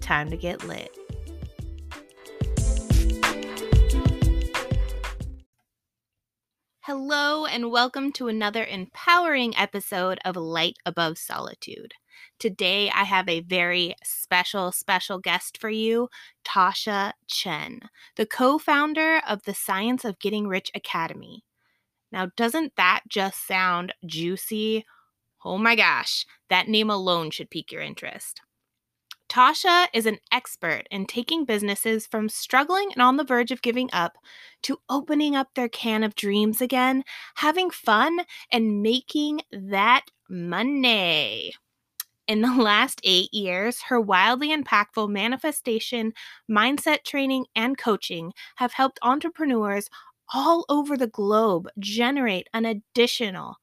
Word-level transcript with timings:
time 0.00 0.30
to 0.30 0.36
get 0.36 0.64
lit. 0.64 0.96
Hello, 6.80 7.46
and 7.46 7.72
welcome 7.72 8.12
to 8.12 8.28
another 8.28 8.64
empowering 8.64 9.56
episode 9.56 10.20
of 10.24 10.36
Light 10.36 10.76
Above 10.86 11.18
Solitude. 11.18 11.94
Today, 12.38 12.90
I 12.90 13.02
have 13.02 13.28
a 13.28 13.40
very 13.40 13.96
special, 14.04 14.70
special 14.70 15.18
guest 15.18 15.58
for 15.58 15.68
you, 15.68 16.08
Tasha 16.44 17.12
Chen, 17.26 17.80
the 18.14 18.24
co 18.24 18.58
founder 18.58 19.20
of 19.26 19.42
the 19.42 19.52
Science 19.52 20.04
of 20.04 20.20
Getting 20.20 20.46
Rich 20.46 20.70
Academy. 20.76 21.44
Now, 22.12 22.28
doesn't 22.36 22.76
that 22.76 23.00
just 23.08 23.46
sound 23.46 23.92
juicy? 24.06 24.86
Oh 25.44 25.58
my 25.58 25.74
gosh, 25.74 26.24
that 26.50 26.68
name 26.68 26.88
alone 26.88 27.30
should 27.30 27.50
pique 27.50 27.72
your 27.72 27.82
interest. 27.82 28.42
Tasha 29.28 29.88
is 29.92 30.06
an 30.06 30.18
expert 30.32 30.82
in 30.90 31.06
taking 31.06 31.44
businesses 31.44 32.06
from 32.06 32.28
struggling 32.28 32.92
and 32.92 33.02
on 33.02 33.16
the 33.16 33.24
verge 33.24 33.50
of 33.50 33.62
giving 33.62 33.90
up 33.92 34.16
to 34.62 34.78
opening 34.88 35.34
up 35.34 35.48
their 35.54 35.68
can 35.68 36.02
of 36.04 36.14
dreams 36.14 36.60
again, 36.60 37.04
having 37.36 37.70
fun, 37.70 38.20
and 38.52 38.82
making 38.82 39.40
that 39.50 40.02
money. 40.28 41.52
In 42.28 42.40
the 42.40 42.54
last 42.54 43.00
eight 43.04 43.32
years, 43.32 43.82
her 43.82 44.00
wildly 44.00 44.48
impactful 44.48 45.08
manifestation, 45.08 46.12
mindset 46.50 47.04
training, 47.04 47.46
and 47.54 47.78
coaching 47.78 48.32
have 48.56 48.72
helped 48.72 48.98
entrepreneurs 49.02 49.88
all 50.34 50.64
over 50.68 50.96
the 50.96 51.06
globe 51.06 51.68
generate 51.78 52.48
an 52.52 52.64
additional, 52.64 53.56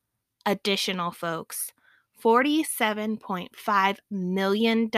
additional 0.45 1.11
folks 1.11 1.73
$47.5 2.23 3.97
million 4.09 4.89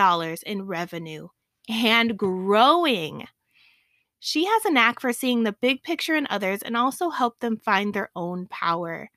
in 0.46 0.62
revenue 0.66 1.28
and 1.68 2.18
growing. 2.18 3.26
She 4.20 4.46
has 4.46 4.66
a 4.66 4.72
knack 4.72 5.00
for 5.00 5.14
seeing 5.14 5.44
the 5.44 5.56
big 5.62 5.84
picture 5.84 6.16
in 6.16 6.28
others 6.30 6.62
and 6.62 6.76
also 6.78 7.10
help 7.10 7.40
them 7.40 7.58
find 7.58 7.94
their 7.94 8.10
own 8.16 8.48
power. 8.48 9.10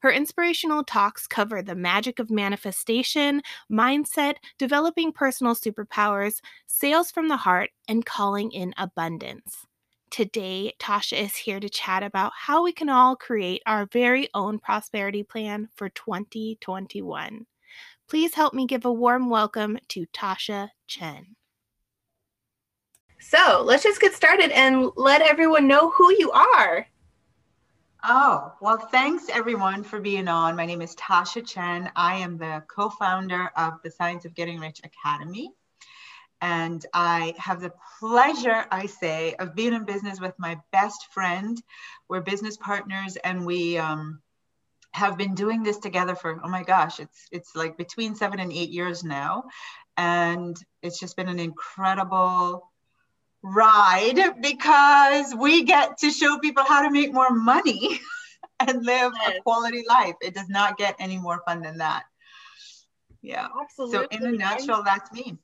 Her 0.00 0.10
inspirational 0.10 0.84
talks 0.84 1.26
cover 1.26 1.62
the 1.62 1.74
magic 1.74 2.18
of 2.18 2.30
manifestation, 2.30 3.42
mindset, 3.70 4.36
developing 4.58 5.12
personal 5.12 5.54
superpowers, 5.54 6.40
sales 6.66 7.10
from 7.10 7.28
the 7.28 7.36
heart, 7.36 7.70
and 7.88 8.04
calling 8.04 8.50
in 8.52 8.74
abundance. 8.76 9.66
Today, 10.10 10.72
Tasha 10.78 11.20
is 11.20 11.34
here 11.34 11.60
to 11.60 11.68
chat 11.68 12.02
about 12.02 12.32
how 12.34 12.62
we 12.62 12.72
can 12.72 12.88
all 12.88 13.16
create 13.16 13.62
our 13.66 13.86
very 13.86 14.28
own 14.34 14.58
prosperity 14.58 15.22
plan 15.22 15.68
for 15.74 15.88
2021. 15.88 17.46
Please 18.08 18.34
help 18.34 18.54
me 18.54 18.66
give 18.66 18.84
a 18.84 18.92
warm 18.92 19.28
welcome 19.28 19.78
to 19.88 20.06
Tasha 20.06 20.70
Chen. 20.86 21.34
So 23.18 23.64
let's 23.64 23.82
just 23.82 24.00
get 24.00 24.14
started 24.14 24.52
and 24.52 24.92
let 24.96 25.22
everyone 25.22 25.66
know 25.66 25.90
who 25.90 26.12
you 26.12 26.30
are. 26.30 26.86
Oh, 28.04 28.52
well, 28.60 28.76
thanks 28.76 29.28
everyone 29.28 29.82
for 29.82 29.98
being 29.98 30.28
on. 30.28 30.54
My 30.54 30.66
name 30.66 30.82
is 30.82 30.94
Tasha 30.94 31.44
Chen. 31.44 31.90
I 31.96 32.14
am 32.14 32.38
the 32.38 32.62
co 32.68 32.90
founder 32.90 33.50
of 33.56 33.82
the 33.82 33.90
Science 33.90 34.24
of 34.24 34.34
Getting 34.34 34.60
Rich 34.60 34.82
Academy. 34.84 35.50
And 36.40 36.86
I 36.94 37.34
have 37.38 37.60
the 37.60 37.72
pleasure, 37.98 38.66
I 38.70 38.86
say, 38.86 39.34
of 39.40 39.56
being 39.56 39.72
in 39.72 39.84
business 39.84 40.20
with 40.20 40.38
my 40.38 40.60
best 40.70 41.08
friend. 41.12 41.60
We're 42.08 42.20
business 42.20 42.56
partners 42.56 43.16
and 43.16 43.44
we, 43.44 43.78
um, 43.78 44.22
have 44.96 45.18
been 45.18 45.34
doing 45.34 45.62
this 45.62 45.76
together 45.76 46.14
for 46.14 46.40
oh 46.42 46.48
my 46.48 46.62
gosh 46.62 47.00
it's 47.00 47.28
it's 47.30 47.54
like 47.54 47.76
between 47.76 48.14
seven 48.14 48.40
and 48.40 48.50
eight 48.50 48.70
years 48.70 49.04
now. 49.04 49.44
And 49.98 50.56
it's 50.82 50.98
just 50.98 51.16
been 51.16 51.28
an 51.28 51.38
incredible 51.38 52.70
ride 53.42 54.40
because 54.40 55.34
we 55.34 55.64
get 55.64 55.98
to 55.98 56.10
show 56.10 56.38
people 56.38 56.64
how 56.66 56.82
to 56.82 56.90
make 56.90 57.12
more 57.12 57.30
money 57.30 58.00
and 58.60 58.84
live 58.84 59.12
a 59.28 59.40
quality 59.42 59.84
life. 59.86 60.14
It 60.22 60.34
does 60.34 60.48
not 60.48 60.78
get 60.78 60.96
any 60.98 61.18
more 61.18 61.42
fun 61.46 61.60
than 61.60 61.78
that. 61.78 62.04
Yeah. 63.22 63.48
Absolutely 63.60 63.98
so 63.98 64.06
in 64.10 64.34
a 64.34 64.38
nutshell 64.38 64.82
that's 64.82 65.12
me. 65.12 65.36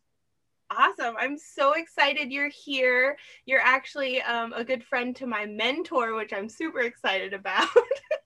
Awesome. 0.70 1.14
I'm 1.18 1.36
so 1.36 1.74
excited 1.74 2.32
you're 2.32 2.48
here. 2.48 3.18
You're 3.44 3.60
actually 3.60 4.22
um, 4.22 4.54
a 4.54 4.64
good 4.64 4.82
friend 4.82 5.14
to 5.16 5.26
my 5.26 5.44
mentor, 5.44 6.14
which 6.14 6.32
I'm 6.32 6.48
super 6.48 6.80
excited 6.80 7.34
about. 7.34 7.68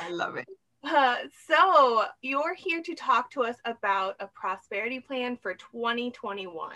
I 0.00 0.10
love 0.10 0.36
it. 0.36 0.46
Uh, 0.84 1.16
so, 1.48 2.04
you're 2.22 2.54
here 2.54 2.82
to 2.82 2.94
talk 2.94 3.30
to 3.32 3.42
us 3.42 3.56
about 3.64 4.14
a 4.20 4.28
prosperity 4.28 5.00
plan 5.00 5.36
for 5.36 5.54
2021. 5.54 6.70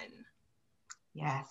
Yes. 1.15 1.47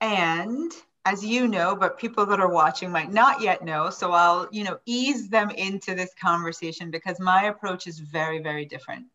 And 0.00 0.72
as 1.04 1.24
you 1.24 1.48
know, 1.48 1.74
but 1.74 1.98
people 1.98 2.26
that 2.26 2.40
are 2.40 2.52
watching 2.52 2.90
might 2.90 3.12
not 3.12 3.40
yet 3.40 3.64
know, 3.64 3.90
so 3.90 4.12
I'll, 4.12 4.48
you 4.50 4.64
know, 4.64 4.78
ease 4.84 5.28
them 5.28 5.50
into 5.50 5.94
this 5.94 6.10
conversation 6.20 6.90
because 6.90 7.18
my 7.18 7.44
approach 7.44 7.86
is 7.86 7.98
very, 7.98 8.40
very 8.40 8.64
different. 8.64 9.06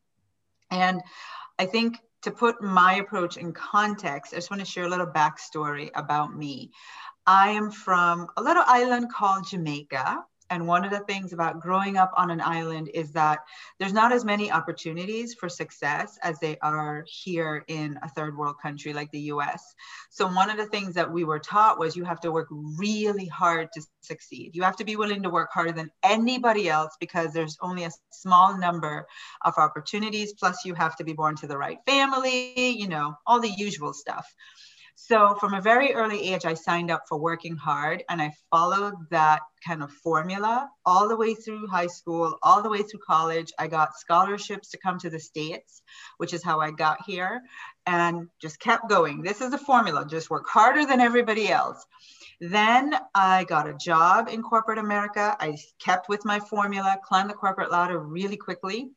And 0.71 1.01
I 1.59 1.65
think 1.65 1.99
to 2.23 2.31
put 2.31 2.61
my 2.63 2.95
approach 2.95 3.37
in 3.37 3.53
context, 3.53 4.33
I 4.33 4.37
just 4.37 4.49
want 4.49 4.61
to 4.61 4.65
share 4.65 4.85
a 4.85 4.89
little 4.89 5.07
backstory 5.07 5.91
about 5.93 6.35
me. 6.35 6.71
I 7.27 7.49
am 7.49 7.69
from 7.69 8.27
a 8.37 8.41
little 8.41 8.63
island 8.65 9.11
called 9.13 9.47
Jamaica, 9.47 10.23
and 10.49 10.67
one 10.67 10.85
of 10.85 10.91
the 10.91 10.99
things 11.01 11.33
about 11.33 11.59
growing 11.59 11.97
up 11.97 12.11
on 12.17 12.31
an 12.31 12.41
island 12.41 12.89
is 12.93 13.11
that 13.11 13.39
there's 13.79 13.93
not 13.93 14.11
as 14.11 14.25
many 14.25 14.51
opportunities 14.51 15.33
for 15.33 15.49
success 15.49 16.17
as 16.21 16.39
they 16.39 16.57
are 16.59 17.05
here 17.07 17.63
in 17.67 17.97
a 18.03 18.09
third 18.09 18.37
world 18.37 18.55
country 18.61 18.93
like 18.93 19.11
the 19.11 19.31
US. 19.33 19.73
So, 20.09 20.27
one 20.27 20.49
of 20.49 20.57
the 20.57 20.65
things 20.65 20.93
that 20.95 21.11
we 21.11 21.23
were 21.23 21.39
taught 21.39 21.79
was 21.79 21.95
you 21.95 22.03
have 22.03 22.19
to 22.21 22.31
work 22.31 22.47
really 22.51 23.27
hard 23.27 23.69
to 23.73 23.81
succeed. 24.01 24.55
You 24.55 24.63
have 24.63 24.77
to 24.77 24.85
be 24.85 24.95
willing 24.95 25.23
to 25.23 25.29
work 25.29 25.49
harder 25.51 25.71
than 25.71 25.91
anybody 26.03 26.69
else 26.69 26.95
because 26.99 27.33
there's 27.33 27.57
only 27.61 27.85
a 27.85 27.91
small 28.11 28.57
number 28.57 29.07
of 29.45 29.53
opportunities. 29.57 30.33
Plus, 30.33 30.65
you 30.65 30.73
have 30.73 30.95
to 30.97 31.03
be 31.03 31.13
born 31.13 31.35
to 31.37 31.47
the 31.47 31.57
right 31.57 31.79
family, 31.85 32.69
you 32.69 32.87
know, 32.87 33.15
all 33.25 33.39
the 33.39 33.49
usual 33.49 33.93
stuff. 33.93 34.25
So 34.95 35.35
from 35.35 35.53
a 35.53 35.61
very 35.61 35.93
early 35.93 36.33
age, 36.33 36.45
I 36.45 36.53
signed 36.53 36.91
up 36.91 37.03
for 37.09 37.17
working 37.17 37.55
hard 37.55 38.03
and 38.09 38.21
I 38.21 38.31
followed 38.51 38.93
that 39.09 39.41
kind 39.65 39.81
of 39.81 39.91
formula 39.91 40.69
all 40.85 41.09
the 41.09 41.17
way 41.17 41.33
through 41.33 41.67
high 41.67 41.87
school, 41.87 42.37
all 42.43 42.61
the 42.61 42.69
way 42.69 42.83
through 42.83 42.99
college. 43.05 43.51
I 43.57 43.67
got 43.67 43.97
scholarships 43.97 44.69
to 44.69 44.77
come 44.77 44.99
to 44.99 45.09
the 45.09 45.19
States, 45.19 45.81
which 46.17 46.33
is 46.33 46.43
how 46.43 46.59
I 46.59 46.71
got 46.71 46.99
here, 47.05 47.41
and 47.85 48.27
just 48.39 48.59
kept 48.59 48.87
going. 48.87 49.23
This 49.23 49.41
is 49.41 49.51
the 49.51 49.57
formula 49.57 50.05
just 50.07 50.29
work 50.29 50.47
harder 50.47 50.85
than 50.85 51.01
everybody 51.01 51.49
else. 51.49 51.83
Then 52.39 52.95
I 53.15 53.45
got 53.45 53.67
a 53.67 53.73
job 53.73 54.27
in 54.29 54.41
corporate 54.43 54.79
America. 54.79 55.35
I 55.39 55.57
kept 55.79 56.07
with 56.07 56.23
my 56.23 56.39
formula, 56.39 56.97
climbed 57.03 57.29
the 57.29 57.35
corporate 57.35 57.71
ladder 57.71 57.99
really 57.99 58.37
quickly, 58.37 58.91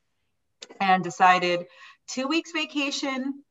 and 0.81 1.03
decided 1.03 1.67
two 2.09 2.29
weeks 2.29 2.53
vacation, 2.53 3.43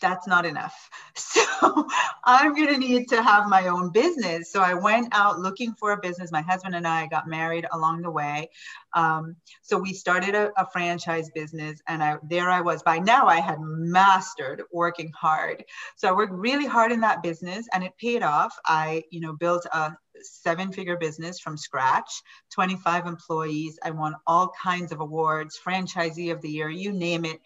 that's 0.00 0.26
not 0.26 0.46
enough. 0.46 0.90
So 1.16 1.86
I'm 2.24 2.54
going 2.54 2.68
to 2.68 2.78
need 2.78 3.08
to 3.08 3.22
have 3.22 3.48
my 3.48 3.68
own 3.68 3.90
business. 3.90 4.50
So 4.50 4.60
I 4.60 4.74
went 4.74 5.08
out 5.12 5.38
looking 5.38 5.72
for 5.74 5.92
a 5.92 6.00
business. 6.00 6.32
My 6.32 6.42
husband 6.42 6.74
and 6.74 6.86
I 6.86 7.06
got 7.06 7.28
married 7.28 7.66
along 7.72 8.02
the 8.02 8.10
way. 8.10 8.50
Um, 8.94 9.36
so 9.62 9.78
we 9.78 9.92
started 9.92 10.34
a, 10.34 10.50
a, 10.60 10.66
franchise 10.72 11.30
business 11.34 11.80
and 11.88 12.02
I, 12.02 12.16
there 12.28 12.50
I 12.50 12.60
was. 12.60 12.82
By 12.82 12.98
now 12.98 13.26
I 13.26 13.40
had 13.40 13.58
mastered 13.60 14.62
working 14.72 15.12
hard. 15.12 15.64
So 15.96 16.08
I 16.08 16.12
worked 16.12 16.32
really 16.32 16.66
hard 16.66 16.92
in 16.92 17.00
that 17.00 17.22
business 17.22 17.66
and 17.72 17.84
it 17.84 17.96
paid 17.98 18.22
off. 18.22 18.54
I, 18.66 19.04
you 19.10 19.20
know, 19.20 19.34
built 19.34 19.66
a 19.72 19.92
seven 20.20 20.72
figure 20.72 20.96
business 20.96 21.38
from 21.38 21.56
scratch, 21.56 22.22
25 22.52 23.06
employees. 23.06 23.78
I 23.82 23.90
won 23.90 24.14
all 24.26 24.52
kinds 24.60 24.92
of 24.92 25.00
awards, 25.00 25.58
franchisee 25.64 26.32
of 26.32 26.40
the 26.40 26.50
year, 26.50 26.68
you 26.68 26.92
name 26.92 27.24
it 27.24 27.40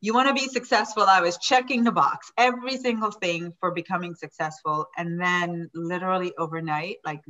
you 0.00 0.14
want 0.14 0.28
to 0.28 0.34
be 0.34 0.48
successful. 0.48 1.04
I 1.04 1.20
was 1.20 1.38
checking 1.38 1.84
the 1.84 1.92
box, 1.92 2.30
every 2.36 2.76
single 2.76 3.10
thing 3.10 3.52
for 3.60 3.72
becoming 3.72 4.14
successful. 4.14 4.86
And 4.96 5.20
then, 5.20 5.70
literally 5.74 6.32
overnight, 6.38 6.96
like 7.04 7.22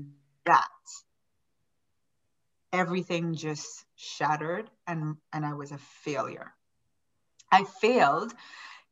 that, 0.45 0.69
everything 2.73 3.35
just 3.35 3.85
shattered 3.97 4.71
and, 4.87 5.17
and 5.33 5.47
I 5.47 5.55
was 5.55 5.73
a 5.73 5.79
failure. 5.79 6.53
I 7.51 7.65
failed 7.65 8.35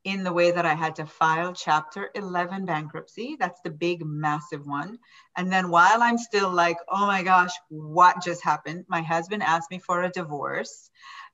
in 0.04 0.22
the 0.22 0.32
way 0.32 0.52
that 0.52 0.64
I 0.64 0.74
had 0.74 0.94
to 0.96 1.04
file 1.04 1.52
Chapter 1.52 2.10
11 2.14 2.64
bankruptcy. 2.64 3.36
That's 3.40 3.60
the 3.62 3.70
big, 3.70 4.06
massive 4.06 4.64
one. 4.64 4.98
And 5.36 5.52
then 5.52 5.68
while 5.68 6.00
I'm 6.00 6.16
still 6.16 6.50
like, 6.50 6.78
oh 6.88 7.06
my 7.06 7.24
gosh, 7.24 7.50
what 7.68 8.22
just 8.22 8.42
happened? 8.42 8.84
My 8.88 9.02
husband 9.02 9.42
asked 9.42 9.70
me 9.70 9.80
for 9.80 10.04
a 10.04 10.10
divorce 10.10 10.90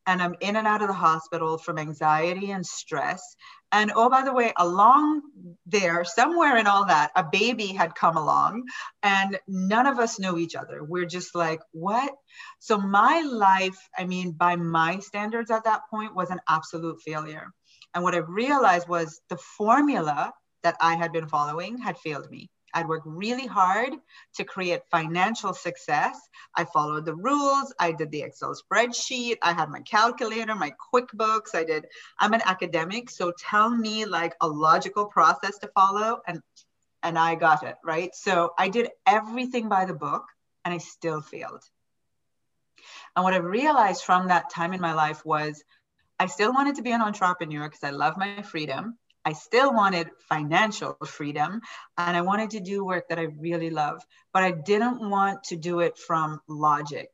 and 0.06 0.22
I'm 0.22 0.34
in 0.40 0.56
and 0.56 0.66
out 0.66 0.82
of 0.82 0.88
the 0.88 0.94
hospital 0.94 1.58
from 1.58 1.78
anxiety 1.78 2.50
and 2.50 2.66
stress. 2.66 3.36
And 3.70 3.92
oh, 3.94 4.10
by 4.10 4.22
the 4.22 4.34
way, 4.34 4.52
along 4.56 5.22
there, 5.64 6.04
somewhere 6.04 6.56
in 6.58 6.66
all 6.66 6.86
that, 6.86 7.10
a 7.16 7.24
baby 7.24 7.68
had 7.68 7.94
come 7.94 8.16
along, 8.16 8.64
and 9.02 9.38
none 9.48 9.86
of 9.86 9.98
us 9.98 10.18
know 10.18 10.36
each 10.36 10.54
other. 10.54 10.84
We're 10.84 11.06
just 11.06 11.34
like, 11.34 11.60
what? 11.72 12.12
So, 12.58 12.76
my 12.78 13.22
life, 13.22 13.78
I 13.96 14.04
mean, 14.04 14.32
by 14.32 14.56
my 14.56 14.98
standards 14.98 15.50
at 15.50 15.64
that 15.64 15.82
point, 15.88 16.14
was 16.14 16.30
an 16.30 16.40
absolute 16.48 17.00
failure. 17.00 17.48
And 17.94 18.04
what 18.04 18.14
I 18.14 18.18
realized 18.18 18.88
was 18.88 19.20
the 19.28 19.38
formula 19.38 20.32
that 20.62 20.76
I 20.80 20.94
had 20.94 21.12
been 21.12 21.28
following 21.28 21.78
had 21.78 21.98
failed 21.98 22.30
me. 22.30 22.50
I'd 22.74 22.88
worked 22.88 23.06
really 23.06 23.46
hard 23.46 23.92
to 24.34 24.44
create 24.44 24.80
financial 24.90 25.52
success. 25.52 26.18
I 26.56 26.64
followed 26.64 27.04
the 27.04 27.14
rules. 27.14 27.72
I 27.78 27.92
did 27.92 28.10
the 28.10 28.22
Excel 28.22 28.54
spreadsheet. 28.54 29.36
I 29.42 29.52
had 29.52 29.68
my 29.68 29.80
calculator, 29.80 30.54
my 30.54 30.72
QuickBooks. 30.92 31.54
I 31.54 31.64
did, 31.64 31.86
I'm 32.18 32.32
an 32.32 32.42
academic. 32.44 33.10
So 33.10 33.32
tell 33.38 33.70
me 33.70 34.04
like 34.04 34.34
a 34.40 34.48
logical 34.48 35.06
process 35.06 35.58
to 35.58 35.68
follow 35.68 36.20
and 36.26 36.40
and 37.04 37.18
I 37.18 37.34
got 37.34 37.64
it, 37.64 37.74
right? 37.84 38.14
So 38.14 38.52
I 38.56 38.68
did 38.68 38.90
everything 39.06 39.68
by 39.68 39.86
the 39.86 39.94
book 39.94 40.24
and 40.64 40.72
I 40.72 40.78
still 40.78 41.20
failed. 41.20 41.64
And 43.16 43.24
what 43.24 43.34
I 43.34 43.38
realized 43.38 44.04
from 44.04 44.28
that 44.28 44.50
time 44.50 44.72
in 44.72 44.80
my 44.80 44.94
life 44.94 45.24
was 45.24 45.62
I 46.18 46.26
still 46.26 46.52
wanted 46.52 46.76
to 46.76 46.82
be 46.82 46.92
an 46.92 47.02
entrepreneur 47.02 47.68
because 47.68 47.82
I 47.82 47.90
love 47.90 48.16
my 48.16 48.42
freedom. 48.42 48.98
I 49.24 49.32
still 49.34 49.72
wanted 49.72 50.10
financial 50.28 50.96
freedom 51.06 51.60
and 51.96 52.16
I 52.16 52.22
wanted 52.22 52.50
to 52.50 52.60
do 52.60 52.84
work 52.84 53.08
that 53.08 53.18
I 53.18 53.28
really 53.38 53.70
love, 53.70 54.02
but 54.32 54.42
I 54.42 54.50
didn't 54.50 55.08
want 55.08 55.44
to 55.44 55.56
do 55.56 55.80
it 55.80 55.96
from 55.96 56.40
logic. 56.48 57.10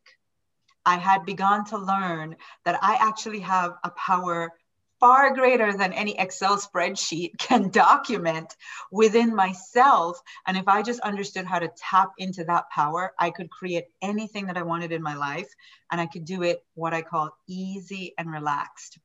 I 0.86 0.96
had 0.96 1.26
begun 1.26 1.66
to 1.66 1.78
learn 1.78 2.36
that 2.64 2.78
I 2.82 2.96
actually 3.00 3.40
have 3.40 3.74
a 3.84 3.90
power 3.90 4.52
far 5.00 5.34
greater 5.34 5.72
than 5.76 5.92
any 5.92 6.18
Excel 6.18 6.56
spreadsheet 6.56 7.32
can 7.38 7.68
document 7.68 8.56
within 8.90 9.34
myself. 9.34 10.20
And 10.46 10.56
if 10.56 10.66
I 10.66 10.82
just 10.82 11.00
understood 11.00 11.44
how 11.44 11.58
to 11.58 11.70
tap 11.76 12.12
into 12.18 12.44
that 12.44 12.70
power, 12.70 13.12
I 13.18 13.30
could 13.30 13.50
create 13.50 13.84
anything 14.02 14.46
that 14.46 14.56
I 14.56 14.62
wanted 14.62 14.92
in 14.92 15.02
my 15.02 15.14
life. 15.14 15.48
And 15.90 16.00
I 16.00 16.06
could 16.06 16.24
do 16.24 16.42
it 16.42 16.64
what 16.74 16.94
I 16.94 17.02
call 17.02 17.36
easy 17.46 18.14
and 18.18 18.30
relaxed. 18.30 18.98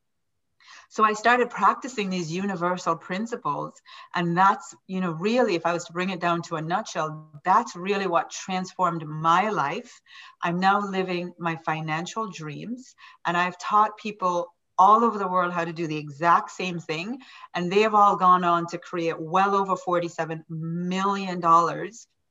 So 0.93 1.03
I 1.03 1.13
started 1.13 1.49
practicing 1.49 2.11
these 2.11 2.31
universal 2.31 2.95
principles. 2.95 3.73
And 4.13 4.37
that's, 4.37 4.75
you 4.85 5.01
know, 5.01 5.09
really, 5.09 5.55
if 5.55 5.65
I 5.65 5.73
was 5.73 5.85
to 5.85 5.91
bring 5.91 6.11
it 6.11 6.19
down 6.19 6.43
to 6.43 6.57
a 6.57 6.61
nutshell, 6.61 7.31
that's 7.43 7.75
really 7.75 8.05
what 8.05 8.29
transformed 8.29 9.03
my 9.07 9.49
life. 9.49 9.99
I'm 10.43 10.59
now 10.59 10.81
living 10.81 11.33
my 11.39 11.57
financial 11.65 12.29
dreams. 12.29 12.93
And 13.25 13.35
I've 13.35 13.57
taught 13.57 13.97
people 13.97 14.53
all 14.77 15.03
over 15.03 15.17
the 15.17 15.27
world 15.27 15.51
how 15.51 15.65
to 15.65 15.73
do 15.73 15.87
the 15.87 15.97
exact 15.97 16.51
same 16.51 16.79
thing. 16.79 17.17
And 17.55 17.71
they 17.71 17.81
have 17.81 17.95
all 17.95 18.15
gone 18.15 18.43
on 18.43 18.67
to 18.67 18.77
create 18.77 19.19
well 19.19 19.55
over 19.55 19.73
$47 19.73 20.43
million 20.47 21.41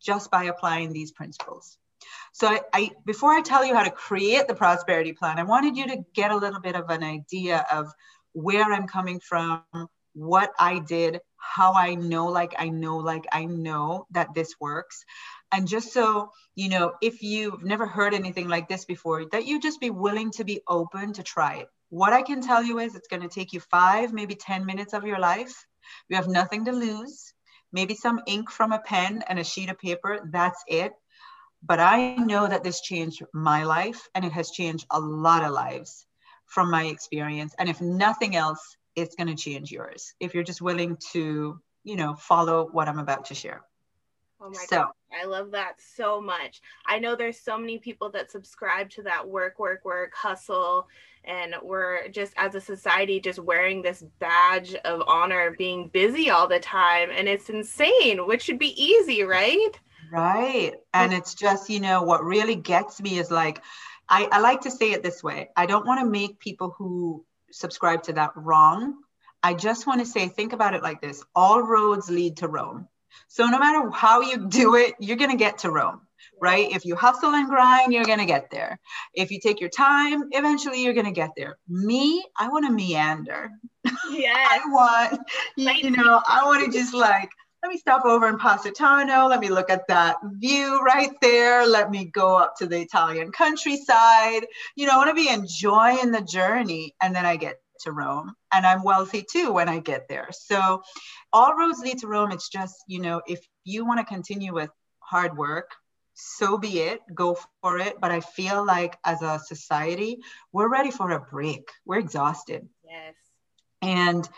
just 0.01 0.31
by 0.31 0.45
applying 0.45 0.93
these 0.93 1.11
principles. 1.11 1.79
So 2.33 2.47
I, 2.47 2.61
I, 2.73 2.91
before 3.05 3.33
I 3.33 3.41
tell 3.41 3.65
you 3.65 3.75
how 3.75 3.83
to 3.83 3.91
create 3.91 4.47
the 4.47 4.55
prosperity 4.55 5.15
plan, 5.15 5.41
I 5.41 5.43
wanted 5.43 5.77
you 5.77 5.89
to 5.89 6.05
get 6.15 6.31
a 6.31 6.37
little 6.37 6.61
bit 6.61 6.77
of 6.77 6.91
an 6.91 7.03
idea 7.03 7.67
of 7.73 7.93
where 8.33 8.65
I'm 8.65 8.87
coming 8.87 9.21
from, 9.21 9.63
what 10.15 10.53
I 10.59 10.79
did, 10.79 11.21
how 11.37 11.75
I 11.75 11.95
know, 11.95 12.27
like 12.27 12.55
I 12.59 12.69
know, 12.69 12.99
like 12.99 13.27
I 13.33 13.45
know 13.45 14.07
that 14.11 14.35
this 14.35 14.55
works. 14.61 15.05
And 15.53 15.69
just 15.69 15.93
so, 15.93 16.31
you 16.55 16.69
know, 16.69 16.93
if 17.03 17.23
you've 17.23 17.63
never 17.63 17.87
heard 17.87 18.15
anything 18.15 18.49
like 18.49 18.69
this 18.69 18.85
before, 18.85 19.27
that 19.33 19.47
you 19.47 19.61
just 19.61 19.81
be 19.81 19.91
willing 19.91 20.31
to 20.33 20.45
be 20.45 20.61
open 20.69 21.13
to 21.15 21.23
try 21.23 21.57
it. 21.57 21.69
What 21.91 22.13
I 22.13 22.23
can 22.23 22.41
tell 22.41 22.63
you 22.63 22.79
is 22.79 22.95
it's 22.95 23.09
going 23.09 23.23
to 23.23 23.29
take 23.29 23.53
you 23.53 23.61
five, 23.61 24.13
maybe 24.13 24.35
10 24.35 24.65
minutes 24.65 24.95
of 24.95 25.05
your 25.05 25.19
life. 25.19 25.67
You 26.09 26.17
have 26.17 26.29
nothing 26.29 26.65
to 26.67 26.73
lose, 26.73 27.35
maybe 27.73 27.95
some 27.95 28.21
ink 28.27 28.51
from 28.51 28.73
a 28.73 28.79
pen 28.79 29.23
and 29.29 29.39
a 29.39 29.45
sheet 29.45 29.71
of 29.71 29.79
paper. 29.79 30.21
That's 30.31 30.63
it. 30.69 30.93
But 31.63 31.81
I 31.81 32.17
know 32.17 32.49
that 32.49 32.65
this 32.65 32.81
changed 32.81 33.23
my 33.33 33.65
life 33.65 34.09
and 34.15 34.25
it 34.25 34.33
has 34.33 34.51
changed 34.51 34.87
a 34.91 34.99
lot 34.99 35.45
of 35.45 35.53
lives 35.53 36.07
from 36.53 36.71
my 36.71 36.85
experience. 36.85 37.55
And 37.59 37.69
if 37.69 37.81
nothing 37.81 38.37
else, 38.37 38.77
it's 38.95 39.15
going 39.15 39.29
to 39.29 39.35
change 39.35 39.73
yours 39.73 40.15
if 40.21 40.35
you're 40.35 40.45
just 40.45 40.61
willing 40.61 40.99
to, 41.13 41.59
you 41.83 41.97
know, 41.97 42.15
follow 42.15 42.69
what 42.73 42.89
I'm 42.89 42.99
about 42.99 43.25
to 43.27 43.35
share. 43.35 43.63
Oh 44.39 44.51
my 44.51 44.65
so, 44.69 44.77
God. 44.77 44.89
I 45.19 45.25
love 45.25 45.53
that 45.53 45.77
so 45.97 46.21
much. 46.21 46.61
I 46.87 46.99
know 46.99 47.17
there's 47.17 47.41
so 47.41 47.57
many 47.57 47.79
people 47.79 48.11
that 48.11 48.31
subscribe 48.31 48.91
to 48.91 49.03
that 49.05 49.27
work, 49.27 49.59
work, 49.59 49.85
work, 49.87 50.13
hustle. 50.15 50.89
And 51.25 51.55
we're 51.63 52.09
just 52.09 52.35
as 52.37 52.55
a 52.55 52.61
society 52.61 53.19
just 53.19 53.39
wearing 53.39 53.81
this 53.81 54.05
badge 54.19 54.75
of 54.75 55.03
honor, 55.07 55.55
being 55.57 55.89
busy 55.89 56.29
all 56.29 56.49
the 56.49 56.59
time. 56.59 57.09
And 57.11 57.29
it's 57.29 57.49
insane, 57.49 58.27
which 58.27 58.43
should 58.43 58.59
be 58.59 58.75
easy, 58.83 59.23
right? 59.23 59.71
Right. 60.11 60.73
And 60.93 61.15
it's 61.15 61.35
just, 61.35 61.71
you 61.71 61.81
know, 61.81 62.03
what 62.03 62.23
really 62.23 62.57
gets 62.57 63.01
me 63.01 63.19
is 63.19 63.31
like, 63.31 63.63
I, 64.09 64.29
I 64.31 64.41
like 64.41 64.63
to 64.63 64.71
say 64.71 64.93
it 64.93 65.03
this 65.03 65.23
way 65.23 65.51
I 65.57 65.67
don't 65.67 65.87
want 65.87 66.01
to 66.01 66.07
make 66.07 66.39
people 66.39 66.75
who 66.77 67.25
subscribe 67.51 68.05
to 68.05 68.15
that 68.15 68.33
wrong. 68.37 68.97
I 69.43 69.55
just 69.55 69.87
want 69.87 70.01
to 70.01 70.07
say, 70.07 70.29
think 70.29 70.53
about 70.53 70.75
it 70.75 70.83
like 70.83 71.01
this 71.01 71.25
all 71.35 71.63
roads 71.63 72.09
lead 72.11 72.39
to 72.39 72.49
Rome. 72.49 72.89
So 73.29 73.47
no 73.47 73.59
matter 73.59 73.91
how 73.91 74.21
you 74.21 74.49
do 74.49 74.77
it, 74.77 74.95
you're 75.01 75.17
going 75.17 75.31
to 75.31 75.37
get 75.37 75.59
to 75.59 75.71
Rome, 75.71 76.01
right? 76.41 76.71
If 76.71 76.85
you 76.85 76.97
hustle 76.97 77.35
and 77.35 77.49
grind, 77.49 77.93
you're 77.93 78.05
going 78.05 78.21
to 78.21 78.27
get 78.27 78.51
there. 78.51 78.79
If 79.15 79.31
you 79.31 79.41
take 79.41 79.61
your 79.61 79.71
time, 79.71 80.29
eventually 80.31 80.83
you're 80.83 80.95
going 80.95 81.07
to 81.07 81.13
get 81.13 81.31
there. 81.37 81.59
Me, 81.69 82.25
I 82.39 82.49
want 82.49 82.67
to 82.67 82.73
meander. 82.73 83.51
Yeah. 84.11 84.35
I 84.51 84.61
want, 84.67 85.21
you 85.57 85.91
know, 85.91 86.23
I 86.27 86.45
want 86.45 86.65
to 86.65 86.79
just 86.79 86.95
like 86.95 87.31
let 87.63 87.71
me 87.71 87.79
stop 87.79 88.05
over 88.05 88.27
in 88.29 88.39
Positano. 88.39 89.29
Let 89.29 89.39
me 89.39 89.49
look 89.49 89.71
at 89.71 89.87
that 89.87 90.17
view 90.25 90.83
right 90.83 91.13
there. 91.21 91.65
Let 91.67 91.91
me 91.91 92.07
go 92.07 92.37
up 92.37 92.57
to 92.57 92.67
the 92.67 92.81
Italian 92.81 93.31
countryside. 93.31 94.47
You 94.75 94.87
know, 94.87 94.95
I 94.95 94.97
want 94.97 95.11
to 95.11 95.15
be 95.15 95.29
enjoying 95.29 96.11
the 96.11 96.23
journey. 96.23 96.97
And 97.01 97.15
then 97.15 97.25
I 97.25 97.37
get 97.37 97.61
to 97.83 97.93
Rome 97.93 98.35
and 98.53 98.67
I'm 98.67 98.83
wealthy 98.83 99.25
too 99.31 99.53
when 99.53 99.69
I 99.69 99.79
get 99.79 100.09
there. 100.09 100.29
So 100.33 100.83
all 101.33 101.55
roads 101.55 101.79
lead 101.79 101.99
to 101.99 102.09
Rome. 102.09 102.33
It's 102.33 102.49
just, 102.49 102.75
you 102.89 103.01
know, 103.01 103.23
if 103.27 103.41
you 103.65 103.87
want 103.87 104.01
to 104.01 104.07
continue 104.07 104.53
with 104.53 104.71
hard 104.99 105.37
work, 105.37 105.71
so 106.15 106.59
be 106.59 106.81
it, 106.81 107.01
go 107.15 107.39
for 107.61 107.79
it. 107.79 108.01
But 108.01 108.11
I 108.11 108.21
feel 108.21 108.65
like 108.67 108.99
as 109.05 109.23
a 109.23 109.39
society, 109.39 110.19
we're 110.53 110.69
ready 110.69 110.91
for 110.91 111.11
a 111.11 111.21
break. 111.21 111.69
We're 111.87 112.01
exhausted. 112.01 112.69
Yes. 112.85 113.15
And 113.81 114.29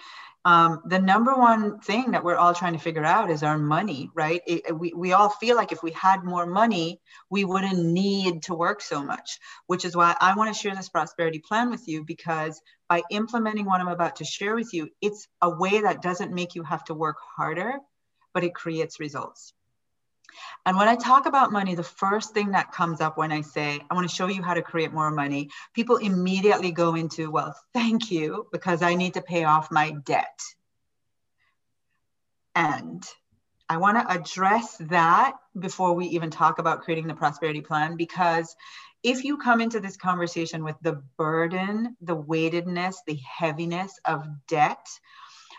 um, 0.46 0.82
the 0.84 0.98
number 0.98 1.34
one 1.34 1.80
thing 1.80 2.10
that 2.10 2.22
we're 2.22 2.36
all 2.36 2.52
trying 2.52 2.74
to 2.74 2.78
figure 2.78 3.04
out 3.04 3.30
is 3.30 3.42
our 3.42 3.56
money, 3.56 4.10
right? 4.14 4.42
It, 4.46 4.78
we, 4.78 4.92
we 4.92 5.12
all 5.14 5.30
feel 5.30 5.56
like 5.56 5.72
if 5.72 5.82
we 5.82 5.90
had 5.92 6.22
more 6.22 6.44
money, 6.44 7.00
we 7.30 7.44
wouldn't 7.44 7.82
need 7.82 8.42
to 8.44 8.54
work 8.54 8.82
so 8.82 9.02
much, 9.02 9.38
which 9.68 9.86
is 9.86 9.96
why 9.96 10.14
I 10.20 10.34
want 10.36 10.54
to 10.54 10.60
share 10.60 10.74
this 10.74 10.90
prosperity 10.90 11.38
plan 11.38 11.70
with 11.70 11.88
you 11.88 12.04
because 12.04 12.60
by 12.90 13.02
implementing 13.10 13.64
what 13.64 13.80
I'm 13.80 13.88
about 13.88 14.16
to 14.16 14.24
share 14.24 14.54
with 14.54 14.74
you, 14.74 14.90
it's 15.00 15.26
a 15.40 15.48
way 15.48 15.80
that 15.80 16.02
doesn't 16.02 16.34
make 16.34 16.54
you 16.54 16.62
have 16.62 16.84
to 16.84 16.94
work 16.94 17.16
harder, 17.36 17.78
but 18.34 18.44
it 18.44 18.54
creates 18.54 19.00
results. 19.00 19.54
And 20.66 20.76
when 20.76 20.88
I 20.88 20.96
talk 20.96 21.26
about 21.26 21.52
money, 21.52 21.74
the 21.74 21.82
first 21.82 22.34
thing 22.34 22.52
that 22.52 22.72
comes 22.72 23.00
up 23.00 23.16
when 23.16 23.32
I 23.32 23.40
say, 23.40 23.80
I 23.90 23.94
want 23.94 24.08
to 24.08 24.14
show 24.14 24.26
you 24.26 24.42
how 24.42 24.54
to 24.54 24.62
create 24.62 24.92
more 24.92 25.10
money, 25.10 25.50
people 25.74 25.96
immediately 25.96 26.72
go 26.72 26.94
into, 26.94 27.30
well, 27.30 27.54
thank 27.72 28.10
you, 28.10 28.46
because 28.52 28.82
I 28.82 28.94
need 28.94 29.14
to 29.14 29.22
pay 29.22 29.44
off 29.44 29.70
my 29.70 29.90
debt. 29.90 30.40
And 32.54 33.04
I 33.68 33.78
want 33.78 33.98
to 33.98 34.12
address 34.12 34.76
that 34.88 35.34
before 35.58 35.94
we 35.94 36.06
even 36.06 36.30
talk 36.30 36.58
about 36.58 36.82
creating 36.82 37.06
the 37.06 37.14
prosperity 37.14 37.60
plan 37.60 37.96
because 37.96 38.54
if 39.02 39.24
you 39.24 39.36
come 39.36 39.60
into 39.60 39.80
this 39.80 39.96
conversation 39.96 40.64
with 40.64 40.76
the 40.80 41.02
burden, 41.16 41.96
the 42.00 42.14
weightedness, 42.14 43.02
the 43.06 43.16
heaviness 43.16 43.98
of 44.04 44.26
debt, 44.48 44.86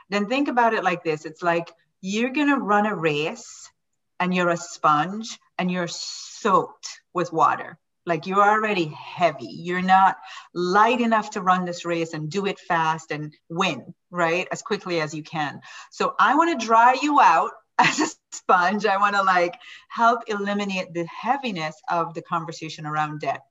then 0.10 0.28
think 0.28 0.48
about 0.48 0.74
it 0.74 0.84
like 0.84 1.04
this 1.04 1.26
it's 1.26 1.42
like 1.42 1.72
you're 2.02 2.32
going 2.32 2.50
to 2.50 2.58
run 2.58 2.86
a 2.86 2.96
race 2.96 3.72
and 4.20 4.34
you're 4.34 4.50
a 4.50 4.58
sponge 4.58 5.40
and 5.58 5.72
you're 5.72 5.88
soaked 5.88 7.02
with 7.14 7.34
water. 7.34 7.78
Like 8.06 8.28
you're 8.28 8.44
already 8.44 8.86
heavy. 8.86 9.50
You're 9.50 9.82
not 9.82 10.18
light 10.54 11.02
enough 11.02 11.32
to 11.32 11.42
run 11.42 11.66
this 11.66 11.86
race 11.86 12.14
and 12.14 12.30
do 12.30 12.46
it 12.46 12.60
fast 12.60 13.12
and 13.12 13.34
win, 13.50 13.94
right? 14.12 14.48
As 14.52 14.62
quickly 14.62 15.02
as 15.02 15.14
you 15.14 15.24
can. 15.24 15.62
So 15.92 16.14
I 16.20 16.36
want 16.36 16.60
to 16.60 16.66
dry 16.66 16.98
you 17.02 17.20
out 17.20 17.52
as 17.80 18.00
a 18.00 18.08
sponge. 18.32 18.86
I 18.86 18.98
want 18.98 19.16
to 19.16 19.24
like 19.24 19.56
help 19.90 20.22
eliminate 20.28 20.94
the 20.94 21.06
heaviness 21.06 21.76
of 21.90 22.14
the 22.14 22.22
conversation 22.22 22.86
around 22.86 23.22
debt. 23.22 23.42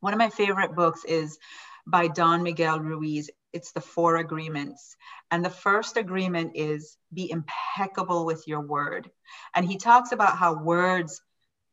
One 0.00 0.12
of 0.12 0.18
my 0.18 0.30
favorite 0.30 0.76
books 0.76 1.04
is 1.04 1.38
by 1.86 2.08
Don 2.08 2.42
Miguel 2.42 2.80
Ruiz. 2.80 3.30
It's 3.52 3.72
the 3.72 3.80
four 3.80 4.16
agreements. 4.16 4.96
And 5.30 5.44
the 5.44 5.50
first 5.50 5.96
agreement 5.96 6.52
is 6.54 6.96
be 7.12 7.30
impeccable 7.30 8.24
with 8.24 8.46
your 8.46 8.60
word. 8.60 9.10
And 9.54 9.66
he 9.66 9.76
talks 9.76 10.12
about 10.12 10.38
how 10.38 10.62
words, 10.62 11.20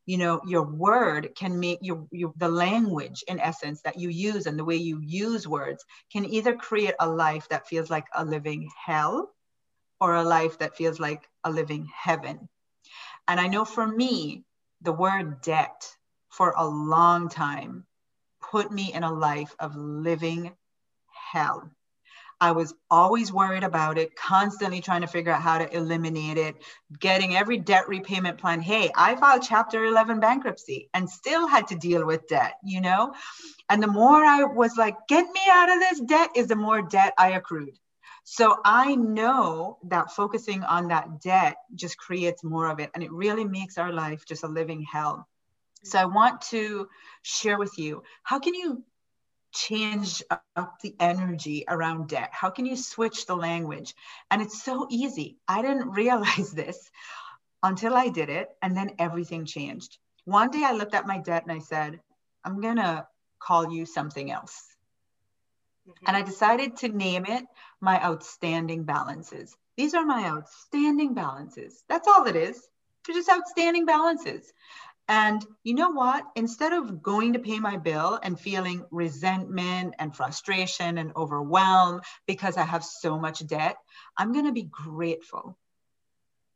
you 0.05 0.17
know, 0.17 0.41
your 0.45 0.63
word 0.63 1.29
can 1.35 1.59
make 1.59 1.79
your, 1.81 2.05
your 2.11 2.33
the 2.35 2.49
language 2.49 3.23
in 3.27 3.39
essence 3.39 3.81
that 3.83 3.97
you 3.97 4.09
use 4.09 4.45
and 4.45 4.59
the 4.59 4.65
way 4.65 4.75
you 4.75 4.99
use 5.01 5.47
words 5.47 5.85
can 6.11 6.25
either 6.25 6.55
create 6.55 6.95
a 6.99 7.09
life 7.09 7.47
that 7.49 7.67
feels 7.67 7.89
like 7.89 8.05
a 8.13 8.25
living 8.25 8.69
hell 8.85 9.33
or 10.01 10.15
a 10.15 10.23
life 10.23 10.59
that 10.59 10.75
feels 10.75 10.99
like 10.99 11.29
a 11.45 11.51
living 11.51 11.89
heaven. 11.95 12.49
And 13.27 13.39
I 13.39 13.47
know 13.47 13.65
for 13.65 13.87
me, 13.87 14.43
the 14.81 14.91
word 14.91 15.41
debt 15.41 15.95
for 16.29 16.53
a 16.57 16.67
long 16.67 17.29
time 17.29 17.85
put 18.51 18.71
me 18.71 18.93
in 18.93 19.03
a 19.03 19.13
life 19.13 19.55
of 19.59 19.75
living 19.75 20.51
hell. 21.31 21.69
I 22.41 22.51
was 22.51 22.73
always 22.91 23.31
worried 23.31 23.63
about 23.63 23.97
it, 23.97 24.15
constantly 24.15 24.81
trying 24.81 25.01
to 25.01 25.07
figure 25.07 25.31
out 25.31 25.41
how 25.41 25.57
to 25.57 25.75
eliminate 25.75 26.37
it, 26.37 26.55
getting 26.99 27.35
every 27.35 27.57
debt 27.57 27.87
repayment 27.87 28.37
plan. 28.37 28.61
Hey, 28.61 28.91
I 28.95 29.15
filed 29.15 29.43
Chapter 29.43 29.85
11 29.85 30.19
bankruptcy 30.19 30.89
and 30.93 31.09
still 31.09 31.47
had 31.47 31.67
to 31.67 31.75
deal 31.75 32.05
with 32.05 32.27
debt, 32.27 32.55
you 32.63 32.81
know? 32.81 33.13
And 33.69 33.81
the 33.81 33.87
more 33.87 34.23
I 34.23 34.43
was 34.43 34.77
like, 34.77 34.95
get 35.07 35.25
me 35.25 35.41
out 35.49 35.71
of 35.71 35.79
this 35.79 36.01
debt, 36.01 36.29
is 36.35 36.47
the 36.47 36.55
more 36.55 36.81
debt 36.81 37.13
I 37.17 37.31
accrued. 37.31 37.77
So 38.25 38.57
I 38.65 38.95
know 38.95 39.77
that 39.87 40.11
focusing 40.11 40.63
on 40.63 40.87
that 40.87 41.21
debt 41.21 41.57
just 41.75 41.97
creates 41.97 42.43
more 42.43 42.67
of 42.67 42.79
it 42.79 42.89
and 42.95 43.03
it 43.03 43.11
really 43.11 43.45
makes 43.45 43.77
our 43.77 43.93
life 43.93 44.25
just 44.25 44.43
a 44.43 44.47
living 44.47 44.83
hell. 44.91 45.27
So 45.83 45.99
I 45.99 46.05
want 46.05 46.41
to 46.49 46.89
share 47.21 47.59
with 47.59 47.77
you 47.77 48.01
how 48.23 48.39
can 48.39 48.55
you 48.55 48.83
change 49.55 50.21
up 50.55 50.79
the 50.81 50.95
energy 50.99 51.65
around 51.67 52.09
debt? 52.09 52.29
How 52.31 52.49
can 52.49 52.65
you 52.65 52.75
switch 52.75 53.25
the 53.25 53.35
language? 53.35 53.95
And 54.29 54.41
it's 54.41 54.61
so 54.61 54.87
easy. 54.89 55.37
I 55.47 55.61
didn't 55.61 55.89
realize 56.03 56.51
this 56.51 56.91
until 57.63 57.95
I 57.95 58.09
did 58.09 58.29
it 58.29 58.49
and 58.61 58.77
then 58.77 58.91
everything 58.99 59.45
changed. 59.45 59.97
One 60.25 60.51
day 60.51 60.63
I 60.63 60.73
looked 60.73 60.93
at 60.93 61.07
my 61.07 61.19
debt 61.19 61.43
and 61.43 61.51
I 61.51 61.59
said, 61.59 61.99
I'm 62.43 62.61
going 62.61 62.77
to 62.77 63.07
call 63.39 63.71
you 63.71 63.85
something 63.85 64.31
else. 64.31 64.67
Mm-hmm. 65.87 66.05
And 66.07 66.17
I 66.17 66.21
decided 66.21 66.77
to 66.77 66.89
name 66.89 67.25
it 67.25 67.45
my 67.79 68.01
outstanding 68.03 68.83
balances. 68.83 69.55
These 69.77 69.93
are 69.93 70.05
my 70.05 70.25
outstanding 70.25 71.13
balances. 71.13 71.83
That's 71.89 72.07
all 72.07 72.25
it 72.25 72.35
is. 72.35 72.67
They're 73.05 73.15
just 73.15 73.29
outstanding 73.29 73.85
balances. 73.85 74.51
And 75.07 75.45
you 75.63 75.75
know 75.75 75.91
what? 75.91 76.25
Instead 76.35 76.73
of 76.73 77.03
going 77.03 77.33
to 77.33 77.39
pay 77.39 77.59
my 77.59 77.77
bill 77.77 78.19
and 78.21 78.39
feeling 78.39 78.85
resentment 78.89 79.93
and 79.99 80.15
frustration 80.15 80.97
and 80.97 81.11
overwhelm 81.15 82.01
because 82.25 82.57
I 82.57 82.63
have 82.63 82.83
so 82.83 83.19
much 83.19 83.45
debt, 83.45 83.77
I'm 84.17 84.33
going 84.33 84.45
to 84.45 84.51
be 84.51 84.63
grateful 84.63 85.57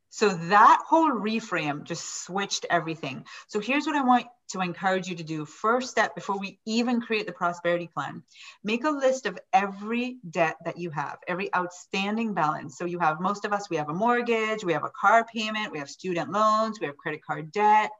so 0.09 0.29
that 0.29 0.81
whole 0.87 1.11
reframe 1.11 1.83
just 1.83 2.25
switched 2.25 2.65
everything. 2.69 3.25
So 3.47 3.59
here's 3.59 3.85
what 3.85 3.95
I 3.95 4.03
want 4.03 4.25
to 4.49 4.61
encourage 4.61 5.07
you 5.07 5.15
to 5.15 5.23
do. 5.23 5.45
First 5.45 5.91
step 5.91 6.15
before 6.15 6.39
we 6.39 6.59
even 6.65 6.99
create 6.99 7.27
the 7.27 7.31
prosperity 7.31 7.87
plan, 7.87 8.23
make 8.63 8.85
a 8.85 8.89
list 8.89 9.27
of 9.27 9.37
every 9.53 10.17
debt 10.27 10.55
that 10.65 10.79
you 10.79 10.89
have, 10.89 11.19
every 11.27 11.53
outstanding 11.55 12.33
balance. 12.33 12.75
So 12.75 12.85
you 12.85 12.97
have 12.97 13.21
most 13.21 13.45
of 13.45 13.53
us, 13.53 13.69
we 13.69 13.77
have 13.77 13.89
a 13.89 13.93
mortgage, 13.93 14.63
we 14.63 14.73
have 14.73 14.83
a 14.83 14.89
car 14.89 15.25
payment, 15.31 15.71
we 15.71 15.77
have 15.77 15.89
student 15.89 16.31
loans, 16.31 16.79
we 16.79 16.87
have 16.87 16.97
credit 16.97 17.23
card 17.23 17.51
debt. 17.51 17.91